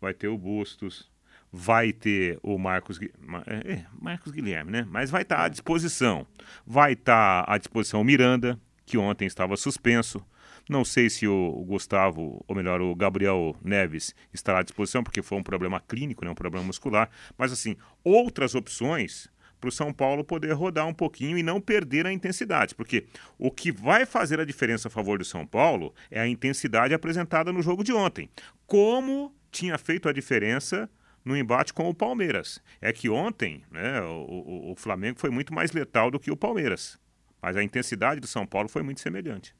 [0.00, 1.10] vai ter o Bustos,
[1.52, 2.98] vai ter o Marcos,
[3.46, 4.86] é, é, Marcos Guilherme, né?
[4.88, 6.26] Mas vai estar à disposição.
[6.66, 10.24] Vai estar à disposição o Miranda, que ontem estava suspenso.
[10.68, 15.22] Não sei se o o Gustavo, ou melhor, o Gabriel Neves estará à disposição, porque
[15.22, 17.10] foi um problema clínico, né, um problema muscular.
[17.36, 19.28] Mas, assim, outras opções
[19.60, 22.74] para o São Paulo poder rodar um pouquinho e não perder a intensidade.
[22.74, 23.06] Porque
[23.38, 27.52] o que vai fazer a diferença a favor do São Paulo é a intensidade apresentada
[27.52, 28.30] no jogo de ontem.
[28.66, 30.88] Como tinha feito a diferença
[31.24, 32.62] no embate com o Palmeiras.
[32.80, 34.24] É que ontem né, o,
[34.70, 36.98] o- o Flamengo foi muito mais letal do que o Palmeiras.
[37.42, 39.54] Mas a intensidade do São Paulo foi muito semelhante.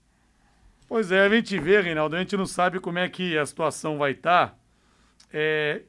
[0.88, 3.98] Pois é, a gente vê, Reinaldo, a gente não sabe como é que a situação
[3.98, 4.58] vai estar.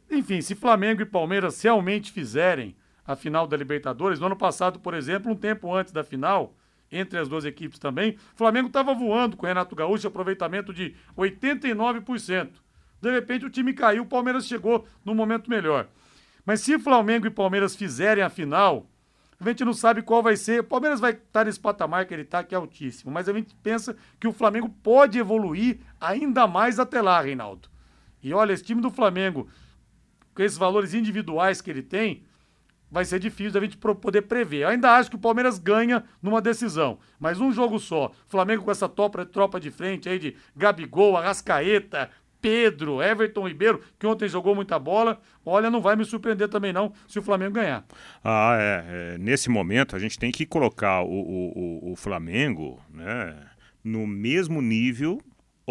[0.09, 4.93] enfim, se Flamengo e Palmeiras realmente fizerem a final da Libertadores, no ano passado, por
[4.93, 6.55] exemplo, um tempo antes da final,
[6.91, 10.95] entre as duas equipes também, o Flamengo estava voando com o Renato Gaúcho, aproveitamento de
[11.17, 12.49] 89%.
[13.01, 15.87] De repente o time caiu, o Palmeiras chegou num momento melhor.
[16.45, 18.87] Mas se Flamengo e Palmeiras fizerem a final,
[19.39, 20.61] a gente não sabe qual vai ser.
[20.61, 23.11] O Palmeiras vai estar nesse patamar que ele está, que é altíssimo.
[23.11, 27.67] Mas a gente pensa que o Flamengo pode evoluir ainda mais até lá, Reinaldo.
[28.21, 29.49] E olha, esse time do Flamengo,
[30.35, 32.23] com esses valores individuais que ele tem,
[32.91, 34.63] vai ser difícil da gente poder prever.
[34.63, 38.11] Eu ainda acho que o Palmeiras ganha numa decisão, mas um jogo só.
[38.27, 42.09] Flamengo com essa tropa, tropa de frente aí de Gabigol, Arrascaeta,
[42.41, 45.21] Pedro, Everton Ribeiro, que ontem jogou muita bola.
[45.45, 47.85] Olha, não vai me surpreender também não se o Flamengo ganhar.
[48.23, 52.79] Ah, é, é, Nesse momento, a gente tem que colocar o, o, o- o Flamengo
[52.91, 53.35] né,
[53.83, 55.21] no mesmo nível,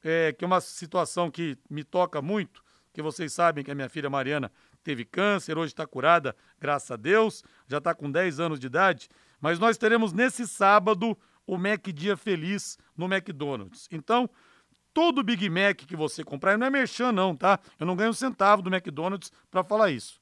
[0.04, 3.88] é, que é uma situação que me toca muito, que vocês sabem que a minha
[3.88, 4.52] filha Mariana
[4.84, 9.08] teve câncer, hoje está curada, graças a Deus, já está com 10 anos de idade,
[9.40, 13.88] mas nós teremos nesse sábado o Mac Dia Feliz no McDonald's.
[13.90, 14.28] Então,
[14.92, 17.58] todo Big Mac que você comprar, não é merchan não, tá?
[17.80, 20.20] Eu não ganho um centavo do McDonald's para falar isso.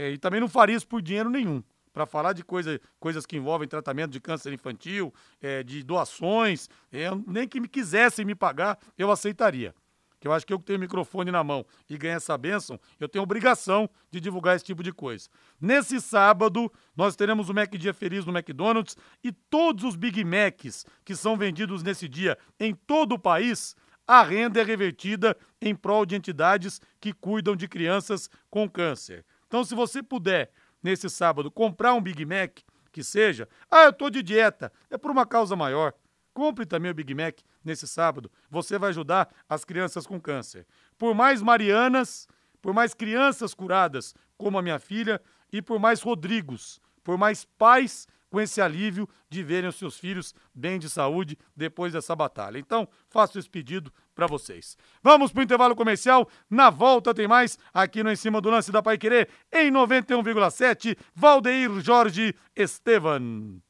[0.00, 1.62] É, e também não faria isso por dinheiro nenhum.
[1.92, 7.10] Para falar de coisa, coisas que envolvem tratamento de câncer infantil, é, de doações, é,
[7.26, 9.74] nem que me quisessem me pagar, eu aceitaria.
[10.18, 12.78] que eu acho que eu que tenho o microfone na mão e ganho essa bênção,
[12.98, 15.28] eu tenho obrigação de divulgar esse tipo de coisa.
[15.60, 20.86] Nesse sábado, nós teremos o Mac Dia Feliz no McDonald's e todos os Big Macs
[21.04, 26.04] que são vendidos nesse dia em todo o país, a renda é revertida em prol
[26.04, 29.24] de entidades que cuidam de crianças com câncer.
[29.50, 32.60] Então, se você puder, nesse sábado, comprar um Big Mac,
[32.92, 35.92] que seja, ah, eu estou de dieta, é por uma causa maior.
[36.32, 38.30] Compre também o Big Mac nesse sábado.
[38.48, 40.64] Você vai ajudar as crianças com câncer.
[40.96, 42.28] Por mais Marianas,
[42.62, 45.20] por mais crianças curadas, como a minha filha,
[45.52, 50.34] e por mais Rodrigos, por mais pais com esse alívio de verem os seus filhos
[50.54, 52.58] bem de saúde depois dessa batalha.
[52.58, 54.76] Então, faço esse pedido para vocês.
[55.02, 56.28] Vamos para o intervalo comercial.
[56.48, 60.96] Na volta tem mais aqui no Em Cima do Lance da Pai Querer, em 91,7,
[61.14, 63.60] Valdeir Jorge Estevan.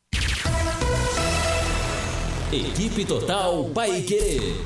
[2.52, 4.56] Equipe Total Paique.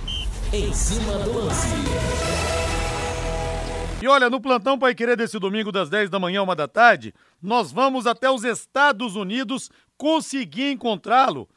[0.53, 2.34] Em cima do lance.
[4.05, 7.15] E olha, no plantão Pai Querer desse domingo, das 10 da manhã, uma da tarde,
[7.41, 11.49] nós vamos até os Estados Unidos conseguir encontrá-lo.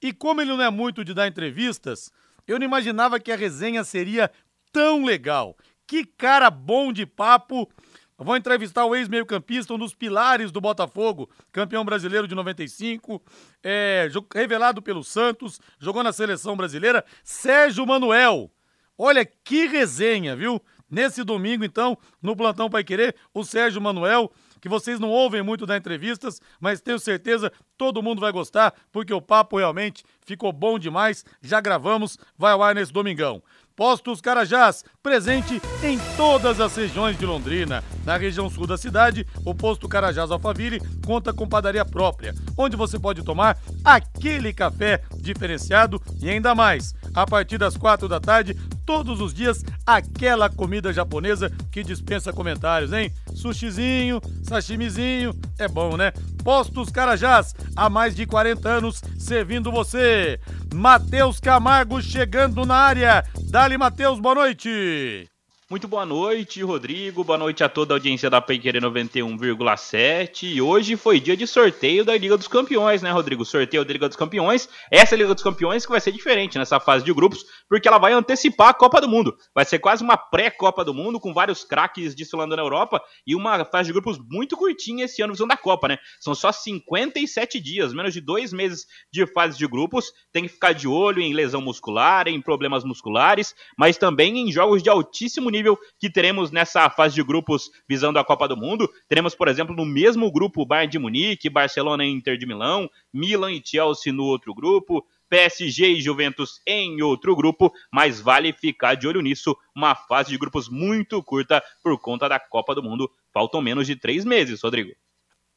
[0.00, 2.12] E como ele não é muito de dar entrevistas,
[2.46, 4.30] eu não imaginava que a resenha seria
[4.70, 5.56] tão legal.
[5.84, 7.68] Que cara bom de papo
[8.16, 13.20] Vou entrevistar o ex-meio-campista, um dos pilares do Botafogo, campeão brasileiro de 95,
[13.62, 18.50] é, revelado pelo Santos, jogou na seleção brasileira, Sérgio Manuel.
[18.96, 20.62] Olha que resenha, viu?
[20.90, 25.66] Nesse domingo, então, no Plantão Pai Querer, o Sérgio Manuel, que vocês não ouvem muito
[25.66, 30.78] das entrevistas, mas tenho certeza todo mundo vai gostar, porque o papo realmente ficou bom
[30.78, 31.24] demais.
[31.42, 33.42] Já gravamos, vai ao ar nesse domingão.
[33.76, 37.84] Postos Carajás, presente em todas as regiões de Londrina.
[38.06, 42.98] Na região sul da cidade, o posto Carajás Alphaville conta com padaria própria, onde você
[42.98, 46.94] pode tomar aquele café diferenciado e ainda mais.
[47.14, 48.54] A partir das quatro da tarde,
[48.86, 53.12] todos os dias, aquela comida japonesa que dispensa comentários, hein?
[53.34, 56.12] Sushizinho, sashimizinho, é bom, né?
[56.42, 60.40] Postos Carajás, há mais de 40 anos servindo você.
[60.76, 63.24] Matheus Camargo chegando na área.
[63.50, 65.26] Dali, Matheus, boa noite.
[65.68, 67.24] Muito boa noite, Rodrigo.
[67.24, 70.44] Boa noite a toda a audiência da Peiqueira 91,7.
[70.44, 73.44] E hoje foi dia de sorteio da Liga dos Campeões, né, Rodrigo?
[73.44, 74.68] Sorteio da Liga dos Campeões.
[74.92, 78.12] Essa Liga dos Campeões que vai ser diferente nessa fase de grupos, porque ela vai
[78.12, 79.36] antecipar a Copa do Mundo.
[79.52, 83.64] Vai ser quase uma pré-Copa do Mundo, com vários craques desfilando na Europa e uma
[83.64, 85.98] fase de grupos muito curtinha esse ano visão da Copa, né?
[86.20, 90.12] São só 57 dias, menos de dois meses de fase de grupos.
[90.32, 94.80] Tem que ficar de olho em lesão muscular, em problemas musculares, mas também em jogos
[94.80, 95.55] de altíssimo nível
[95.98, 98.90] que teremos nessa fase de grupos visando a Copa do Mundo.
[99.08, 103.52] Teremos, por exemplo, no mesmo grupo Bayern de Munique, Barcelona e Inter de Milão, Milan
[103.52, 109.08] e Chelsea no outro grupo, PSG e Juventus em outro grupo, mas vale ficar de
[109.08, 113.10] olho nisso, uma fase de grupos muito curta por conta da Copa do Mundo.
[113.32, 114.92] Faltam menos de três meses, Rodrigo.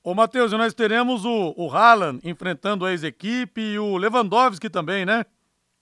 [0.04, 5.26] Ô, Matheus, nós teremos o, o Haaland enfrentando a ex-equipe e o Lewandowski também, né?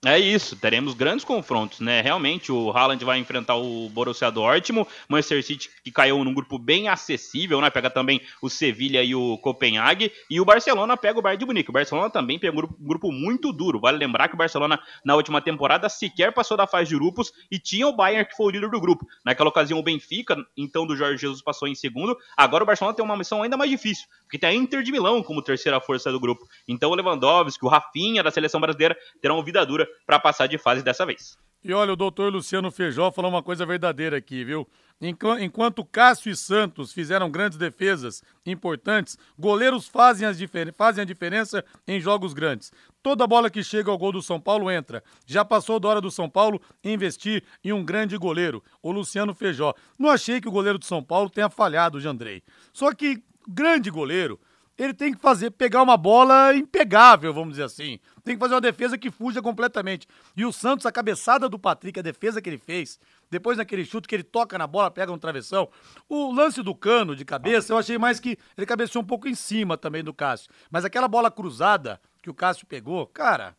[0.06, 2.02] É isso, teremos grandes confrontos, né?
[2.02, 6.88] Realmente, o Haaland vai enfrentar o Borussia Dortmund, Manchester City que caiu num grupo bem
[6.88, 7.72] acessível, né?
[7.72, 11.72] Pega também o Sevilla e o Copenhague, e o Barcelona pega o Bayern de Munique.
[11.72, 13.80] O Barcelona também pega grupo, um grupo, muito duro.
[13.80, 17.58] Vale lembrar que o Barcelona, na última temporada, sequer passou da fase de grupos e
[17.58, 19.04] tinha o Bayern que foi o líder do grupo.
[19.26, 22.16] Naquela ocasião, o Benfica, então do Jorge Jesus, passou em segundo.
[22.38, 25.24] Agora o Barcelona tem uma missão ainda mais difícil, porque tem a Inter de Milão
[25.24, 26.48] como terceira força do grupo.
[26.68, 30.84] Então o Lewandowski, o Rafinha da seleção brasileira terão vida dura para passar de fase
[30.84, 31.38] dessa vez.
[31.64, 34.68] E olha, o doutor Luciano Feijó falou uma coisa verdadeira aqui, viu?
[35.00, 40.40] Enquanto Cássio e Santos fizeram grandes defesas importantes, goleiros fazem, as
[40.76, 42.72] fazem a diferença em jogos grandes.
[43.04, 45.04] Toda bola que chega ao gol do São Paulo entra.
[45.26, 49.74] Já passou da hora do São Paulo investir em um grande goleiro, o Luciano Feijó.
[50.00, 52.42] Não achei que o goleiro do São Paulo tenha falhado, Jandrei.
[52.74, 54.40] Só que grande goleiro
[54.78, 58.00] ele tem que fazer, pegar uma bola impegável, vamos dizer assim.
[58.24, 60.08] Tem que fazer uma defesa que fuja completamente.
[60.36, 63.00] E o Santos, a cabeçada do Patrick, a defesa que ele fez,
[63.32, 65.68] depois daquele chute que ele toca na bola, pega um travessão.
[66.08, 69.36] O lance do cano de cabeça, eu achei mais que ele cabeceou um pouco em
[69.36, 70.50] cima também do Cássio.
[70.70, 73.56] Mas aquela bola cruzada que o Cássio pegou, cara,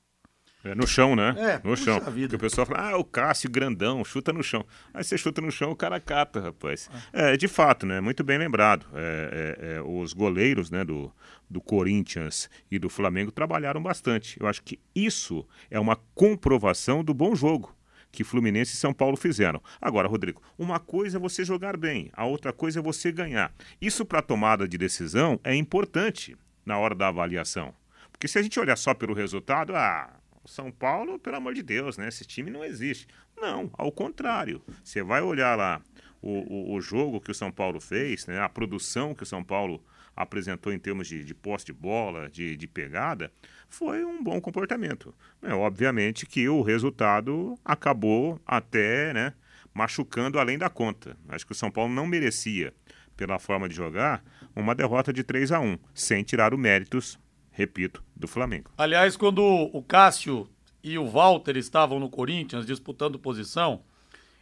[0.64, 1.34] é no chão, né?
[1.38, 2.00] É, no chão.
[2.10, 2.30] Vida.
[2.30, 4.64] Porque o pessoal fala, ah, o Cássio grandão, chuta no chão.
[4.92, 6.90] Aí você chuta no chão, o cara cata, rapaz.
[7.12, 8.00] É, de fato, né?
[8.00, 8.86] Muito bem lembrado.
[8.92, 11.12] É, é, é, os goleiros né, do,
[11.48, 14.38] do Corinthians e do Flamengo trabalharam bastante.
[14.40, 17.74] Eu acho que isso é uma comprovação do bom jogo
[18.10, 19.62] que Fluminense e São Paulo fizeram.
[19.80, 23.52] Agora, Rodrigo, uma coisa é você jogar bem, a outra coisa é você ganhar.
[23.80, 27.74] Isso para tomada de decisão é importante na hora da avaliação.
[28.10, 30.17] Porque se a gente olhar só pelo resultado, ah,
[30.48, 32.08] São Paulo, pelo amor de Deus, né?
[32.08, 33.06] Esse time não existe.
[33.36, 34.62] Não, ao contrário.
[34.82, 35.80] Você vai olhar lá
[36.20, 38.40] o, o, o, jogo que o São Paulo fez, né?
[38.40, 39.82] a produção que o São Paulo
[40.16, 43.30] apresentou em termos de, de posse de bola, de, de pegada,
[43.68, 45.14] foi um bom comportamento.
[45.42, 49.34] É, obviamente que o resultado acabou até né,
[49.72, 51.16] machucando além da conta.
[51.28, 52.74] Acho que o São Paulo não merecia,
[53.16, 54.24] pela forma de jogar,
[54.56, 57.18] uma derrota de 3 a 1 sem tirar o méritos,
[57.58, 58.70] repito, do Flamengo.
[58.78, 60.48] Aliás, quando o Cássio
[60.80, 63.80] e o Walter estavam no Corinthians disputando posição,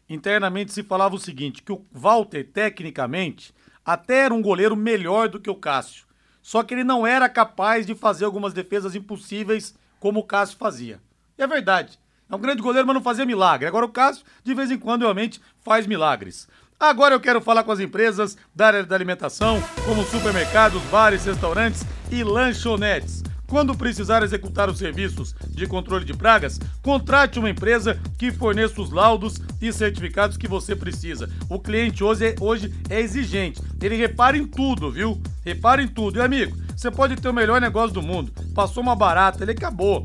[0.07, 5.41] internamente se falava o seguinte: que o Walter, tecnicamente, até era um goleiro melhor do
[5.41, 6.05] que o Cássio.
[6.43, 11.01] Só que ele não era capaz de fazer algumas defesas impossíveis como o Cássio fazia.
[11.39, 11.99] E é verdade.
[12.29, 13.67] É um grande goleiro, mas não fazia milagre.
[13.67, 16.47] Agora o Cássio, de vez em quando, realmente faz milagres.
[16.79, 21.83] Agora eu quero falar com as empresas da área da alimentação, como supermercados, bares, restaurantes
[22.11, 23.25] e lanchonetes.
[23.49, 28.91] Quando precisar executar os serviços de controle de pragas, contrate uma empresa que forneça os
[28.91, 31.31] laudos e certificados que você precisa.
[31.49, 35.19] O cliente hoje é, hoje é exigente, ele repara em tudo, viu?
[35.47, 36.19] Repara em tudo.
[36.19, 40.03] E amigo, você pode ter o melhor negócio do mundo, passou uma barata, ele acabou.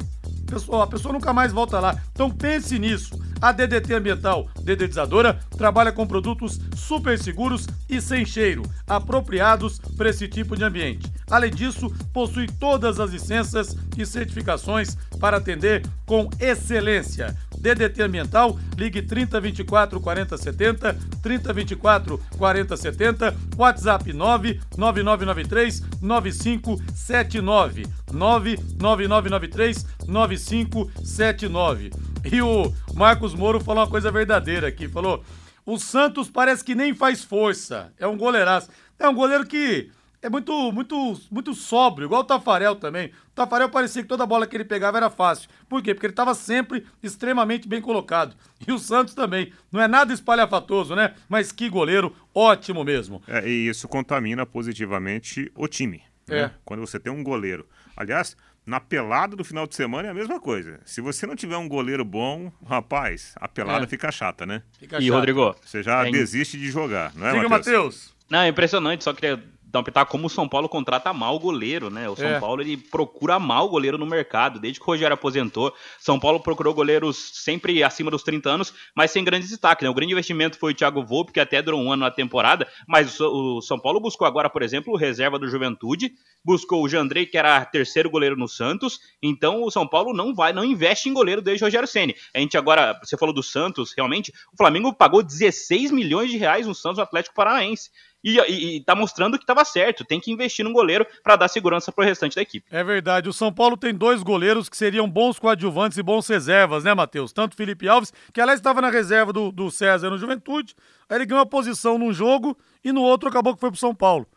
[0.51, 1.97] Pessoal, a pessoa nunca mais volta lá.
[2.11, 3.17] Então pense nisso.
[3.41, 10.27] A DDT Ambiental Dedetizadora trabalha com produtos super seguros e sem cheiro, apropriados para esse
[10.27, 11.09] tipo de ambiente.
[11.29, 17.33] Além disso, possui todas as licenças e certificações para atender com excelência.
[17.61, 31.91] DDT Ambiental, ligue 3024 4070, 3024 4070, WhatsApp 99993 9579, 99993 9579.
[32.31, 35.23] E o Marcos Moro falou uma coisa verdadeira aqui, falou:
[35.65, 38.69] "O Santos parece que nem faz força, é um goleiraço.
[38.99, 39.89] É um goleiro que
[40.21, 43.07] é muito, muito, muito sóbrio, igual o Tafarel também.
[43.07, 45.49] O Tafarel parecia que toda bola que ele pegava era fácil.
[45.67, 45.93] Por quê?
[45.93, 48.35] Porque ele estava sempre extremamente bem colocado.
[48.67, 49.51] E o Santos também.
[49.71, 51.15] Não é nada espalhafatoso, né?
[51.27, 53.21] Mas que goleiro ótimo mesmo.
[53.27, 56.03] É, e isso contamina positivamente o time.
[56.27, 56.39] Né?
[56.39, 56.51] É.
[56.63, 57.67] Quando você tem um goleiro.
[57.97, 60.79] Aliás, na pelada do final de semana é a mesma coisa.
[60.85, 63.87] Se você não tiver um goleiro bom, rapaz, a pelada é.
[63.87, 64.61] fica chata, né?
[64.77, 65.55] Fica e, Rodrigo?
[65.65, 66.11] Você já é...
[66.11, 68.13] desiste de jogar, não é, Diga, Matheus?
[68.29, 71.39] Não, é impressionante, só queria dar um pitaco como o São Paulo contrata mal o
[71.39, 72.09] goleiro, né?
[72.09, 72.39] O São é.
[72.39, 74.59] Paulo ele procura mal o goleiro no mercado.
[74.59, 79.11] Desde que o Rogério aposentou, São Paulo procurou goleiros sempre acima dos 30 anos, mas
[79.11, 79.83] sem grandes destaques.
[79.83, 79.89] Né?
[79.89, 83.19] O grande investimento foi o Thiago Volpe, que até durou um ano na temporada, mas
[83.21, 86.11] o São Paulo buscou agora, por exemplo, o reserva do Juventude,
[86.43, 88.99] buscou o Jandrei, que era terceiro goleiro no Santos.
[89.23, 92.13] Então o São Paulo não vai, não investe em goleiro desde o Rogério Ceni.
[92.35, 96.67] A gente agora, você falou do Santos, realmente, o Flamengo pagou 16 milhões de reais
[96.67, 97.89] no Santos Atlético Paranaense.
[98.23, 100.05] E, e, e tá mostrando que estava certo.
[100.05, 102.65] Tem que investir num goleiro para dar segurança para o restante da equipe.
[102.71, 103.29] É verdade.
[103.29, 107.31] O São Paulo tem dois goleiros que seriam bons coadjuvantes e bons reservas, né, Matheus?
[107.31, 110.75] Tanto Felipe Alves, que aliás estava na reserva do, do César no Juventude,
[111.09, 113.93] aí ele ganhou uma posição num jogo e no outro acabou que foi pro São
[113.93, 114.27] Paulo.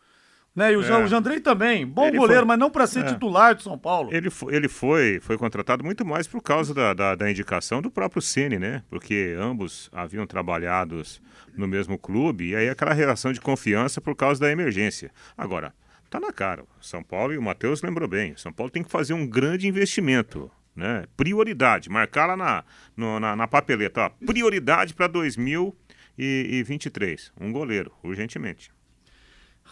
[0.55, 0.71] Né?
[0.71, 1.03] E o, é.
[1.03, 2.47] o Jandrei também, bom ele goleiro, foi...
[2.47, 3.03] mas não para ser é.
[3.03, 4.09] titular do São Paulo.
[4.13, 7.91] Ele, foi, ele foi, foi contratado muito mais por causa da, da, da indicação do
[7.91, 8.81] próprio Ceni, né?
[8.89, 11.01] Porque ambos haviam trabalhado
[11.57, 15.11] no mesmo clube e aí aquela relação de confiança por causa da emergência.
[15.37, 15.73] Agora,
[16.09, 16.63] tá na cara.
[16.79, 18.37] São Paulo e o Matheus lembrou bem.
[18.37, 20.49] São Paulo tem que fazer um grande investimento.
[20.73, 21.03] Né?
[21.17, 22.63] Prioridade, marcar lá na,
[22.95, 24.03] no, na, na papeleta.
[24.03, 27.33] Ó, prioridade para 2023.
[27.39, 28.73] Um goleiro, urgentemente.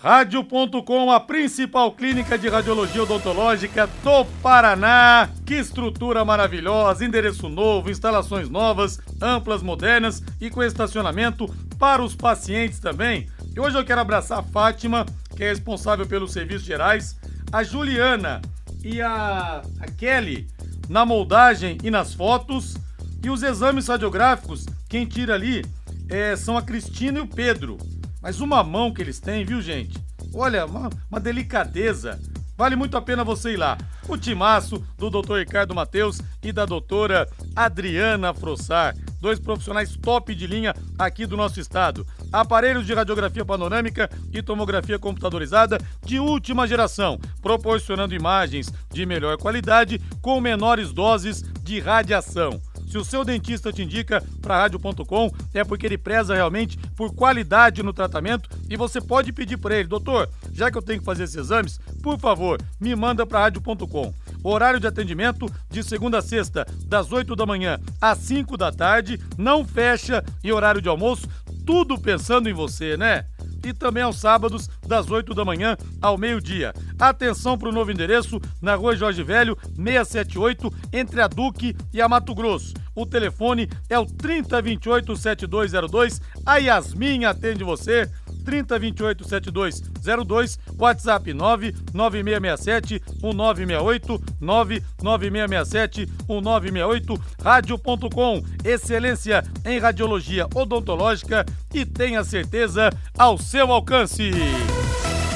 [0.01, 5.29] Rádio.com, a principal clínica de radiologia odontológica do Paraná.
[5.45, 11.47] Que estrutura maravilhosa, endereço novo, instalações novas, amplas, modernas e com estacionamento
[11.79, 13.29] para os pacientes também.
[13.55, 15.05] E hoje eu quero abraçar a Fátima,
[15.37, 17.17] que é responsável pelos serviços gerais,
[17.49, 18.41] a Juliana
[18.83, 20.47] e a, a Kelly
[20.89, 22.75] na moldagem e nas fotos.
[23.23, 25.63] E os exames radiográficos, quem tira ali
[26.09, 27.77] é, são a Cristina e o Pedro.
[28.23, 30.01] Mas uma mão que eles têm, viu, gente?
[30.33, 32.17] Olha, uma, uma delicadeza.
[32.55, 33.77] Vale muito a pena você ir lá.
[34.07, 35.39] O timaço do Dr.
[35.39, 41.59] Ricardo Mateus e da doutora Adriana Frossar, dois profissionais top de linha aqui do nosso
[41.59, 42.07] estado.
[42.31, 49.99] Aparelhos de radiografia panorâmica e tomografia computadorizada de última geração, proporcionando imagens de melhor qualidade
[50.21, 52.61] com menores doses de radiação.
[52.93, 57.81] Se o seu dentista te indica para rádio.com, é porque ele preza realmente por qualidade
[57.81, 61.23] no tratamento e você pode pedir para ele, doutor, já que eu tenho que fazer
[61.23, 64.13] esses exames, por favor, me manda para rádio.com.
[64.43, 69.19] Horário de atendimento de segunda a sexta, das 8 da manhã às 5 da tarde,
[69.39, 71.27] não fecha e horário de almoço,
[71.65, 73.25] tudo pensando em você, né?
[73.63, 76.73] e também aos sábados, das 8 da manhã ao meio-dia.
[76.99, 82.09] Atenção para o novo endereço, na rua Jorge Velho, 678, entre a Duque e a
[82.09, 82.73] Mato Grosso.
[82.95, 86.21] O telefone é o 3028-7202.
[86.45, 88.09] A Yasmin atende você.
[88.43, 102.91] 3028 7202, WhatsApp 99667 1968, 99667 1968, rádio.com, excelência em radiologia odontológica e tenha certeza
[103.17, 104.31] ao seu alcance.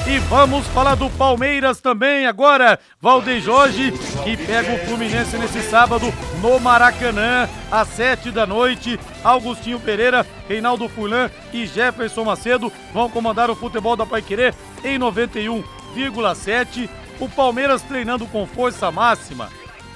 [0.08, 2.78] E vamos falar do Palmeiras também agora.
[2.98, 3.92] Valdeir Jorge,
[4.28, 6.12] que pega o Fluminense nesse sábado
[6.42, 9.00] no Maracanã, às sete da noite.
[9.24, 14.52] Augustinho Pereira, Reinaldo Fulan e Jefferson Macedo vão comandar o futebol da Paiquerê
[14.84, 16.90] em 91,7.
[17.18, 19.48] O Palmeiras treinando com força máxima.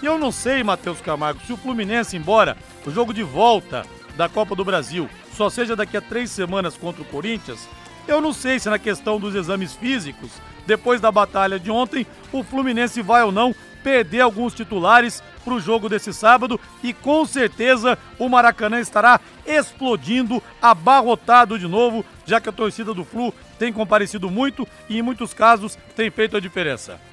[0.03, 2.57] E eu não sei, Matheus Camargo, se o Fluminense, embora
[2.87, 3.85] o jogo de volta
[4.17, 7.69] da Copa do Brasil só seja daqui a três semanas contra o Corinthians,
[8.09, 10.31] eu não sei se na questão dos exames físicos,
[10.67, 15.61] depois da batalha de ontem, o Fluminense vai ou não perder alguns titulares para o
[15.61, 22.49] jogo desse sábado e com certeza o Maracanã estará explodindo, abarrotado de novo, já que
[22.49, 27.12] a torcida do Flu tem comparecido muito e em muitos casos tem feito a diferença.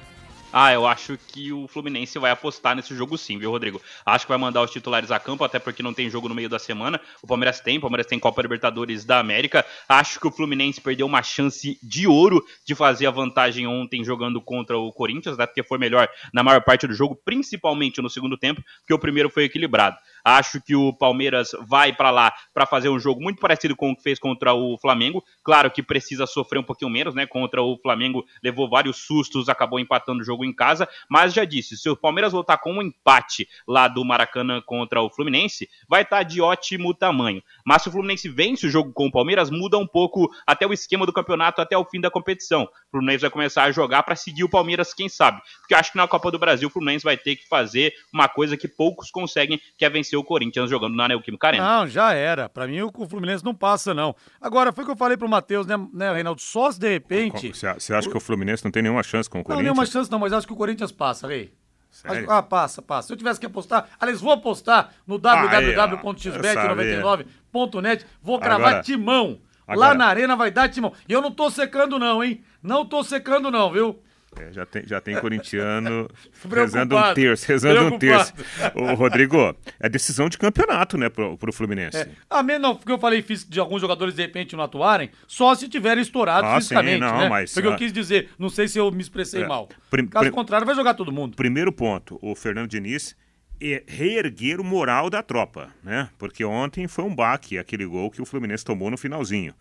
[0.52, 3.80] Ah, eu acho que o Fluminense vai apostar nesse jogo sim, viu, Rodrigo?
[4.04, 6.48] Acho que vai mandar os titulares a campo, até porque não tem jogo no meio
[6.48, 7.00] da semana.
[7.22, 9.64] O Palmeiras tem, o Palmeiras tem Copa Libertadores da América.
[9.88, 14.40] Acho que o Fluminense perdeu uma chance de ouro de fazer a vantagem ontem jogando
[14.40, 18.36] contra o Corinthians, até porque foi melhor na maior parte do jogo, principalmente no segundo
[18.36, 19.96] tempo, porque o primeiro foi equilibrado.
[20.24, 23.96] Acho que o Palmeiras vai para lá para fazer um jogo muito parecido com o
[23.96, 25.24] que fez contra o Flamengo.
[25.42, 27.26] Claro que precisa sofrer um pouquinho menos, né?
[27.26, 30.88] Contra o Flamengo levou vários sustos, acabou empatando o jogo em casa.
[31.08, 35.10] Mas já disse, se o Palmeiras voltar com um empate lá do Maracanã contra o
[35.10, 37.42] Fluminense, vai estar tá de ótimo tamanho.
[37.64, 40.72] Mas se o Fluminense vence o jogo com o Palmeiras, muda um pouco até o
[40.72, 42.64] esquema do campeonato até o fim da competição.
[42.64, 45.40] O Fluminense vai começar a jogar para seguir o Palmeiras, quem sabe?
[45.60, 48.28] Porque eu acho que na Copa do Brasil o Fluminense vai ter que fazer uma
[48.28, 51.78] coisa que poucos conseguem, que é vencer o Corinthians jogando na Neoquímica Arena.
[51.80, 52.48] Não, já era.
[52.48, 54.14] Para mim o Fluminense não passa não.
[54.40, 56.40] Agora foi o que eu falei pro Matheus, né, né, Reinaldo?
[56.40, 59.40] Só se de repente Você acha que o Fluminense não tem nenhuma chance com o
[59.40, 59.64] Não, Corinthians?
[59.64, 61.52] nenhuma chance não, mas acho que o Corinthians passa, Rei.
[61.90, 62.30] Sério?
[62.30, 63.08] Ah, passa, passa.
[63.08, 69.40] Se eu tivesse que apostar, aliás, vou apostar no www.xbet99.net, vou cravar Agora- timão.
[69.68, 70.92] Lá agora- na arena vai dar timão.
[71.08, 72.42] E eu não tô secando não, hein?
[72.62, 74.00] Não tô secando não, viu?
[74.38, 76.08] É, já, tem, já tem corintiano
[76.48, 78.32] rezando um terço, rezando um terço.
[78.74, 81.96] Ô, Rodrigo, é decisão de campeonato, né, pro, pro Fluminense.
[81.98, 82.08] É.
[82.30, 86.00] A menos porque eu falei de alguns jogadores de repente não atuarem, só se tiverem
[86.02, 87.28] estourados Ah, fisicamente, sim, não, né?
[87.28, 87.76] mas- Porque eu ah.
[87.76, 89.46] quis dizer, não sei se eu me expressei É.
[89.48, 89.68] mal.
[89.90, 91.36] Prim- Caso prim- contrário, vai jogar todo mundo.
[91.36, 93.16] Primeiro ponto, o Fernando Diniz
[93.62, 96.08] é reerguer o moral da tropa, né?
[96.16, 99.52] Porque ontem foi um baque aquele gol que o Fluminense tomou no finalzinho.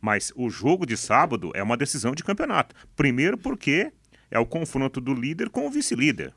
[0.00, 2.74] Mas o jogo de sábado é uma decisão de campeonato.
[2.94, 3.90] Primeiro porque
[4.30, 6.32] é o confronto do líder com o vice-líder.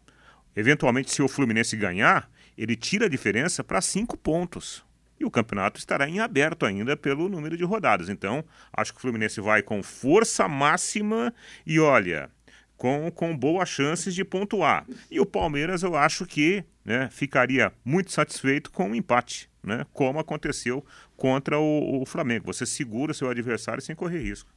[0.55, 4.83] Eventualmente, se o Fluminense ganhar, ele tira a diferença para cinco pontos.
[5.19, 8.09] E o campeonato estará em aberto ainda pelo número de rodadas.
[8.09, 11.33] Então, acho que o Fluminense vai com força máxima
[11.65, 12.29] e olha,
[12.75, 14.85] com, com boas chances de pontuar.
[15.11, 20.17] E o Palmeiras, eu acho que né, ficaria muito satisfeito com um empate, né, como
[20.17, 20.83] aconteceu
[21.15, 22.47] contra o, o Flamengo.
[22.47, 24.49] Você segura seu adversário sem correr risco.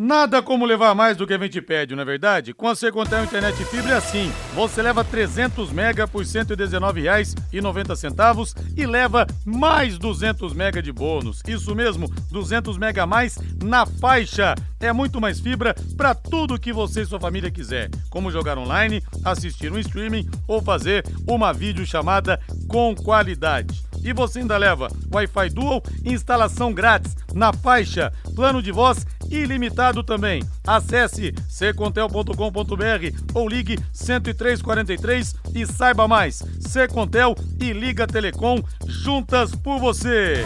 [0.00, 2.54] Nada como levar mais do que a gente pede, não é verdade?
[2.54, 4.32] Com a Secontel Internet Fibra é assim.
[4.54, 11.42] Você leva 300 mega por R$ 119,90 e leva mais 200 mega de bônus.
[11.48, 14.54] Isso mesmo, 200 mega a mais na faixa.
[14.78, 19.02] É muito mais fibra para tudo que você e sua família quiser, como jogar online,
[19.24, 22.38] assistir um streaming ou fazer uma videochamada
[22.68, 23.87] com qualidade.
[24.04, 30.42] E você ainda leva Wi-Fi Dual, instalação grátis na faixa, plano de voz ilimitado também.
[30.66, 36.42] Acesse secontel.com.br ou ligue 10343 e saiba mais.
[36.60, 40.44] Secontel e Liga Telecom juntas por você.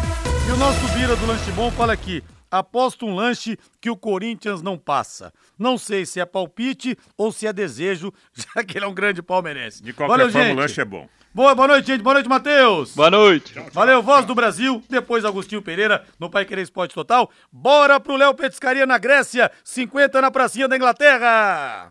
[0.49, 2.23] E o nosso Bira do Lanche Bom fala aqui.
[2.51, 5.33] Aposto um lanche que o Corinthians não passa.
[5.59, 9.23] Não sei se é palpite ou se é desejo, já que ele é um grande
[9.23, 9.83] palmeirense.
[9.83, 10.57] De qualquer Valeu, forma, gente.
[10.57, 11.09] o lanche é bom.
[11.35, 12.03] Boa, boa noite, gente.
[12.03, 12.95] Boa noite, Matheus.
[12.95, 13.55] Boa noite.
[13.73, 14.83] Valeu, Voz do Brasil.
[14.89, 17.29] Depois Agostinho Pereira no Pai Querer Esporte Total.
[17.51, 19.51] Bora pro Léo Petiscaria na Grécia.
[19.65, 21.89] 50 na pracinha da Inglaterra.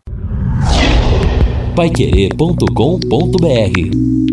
[1.74, 4.31] Paiquerê.com.br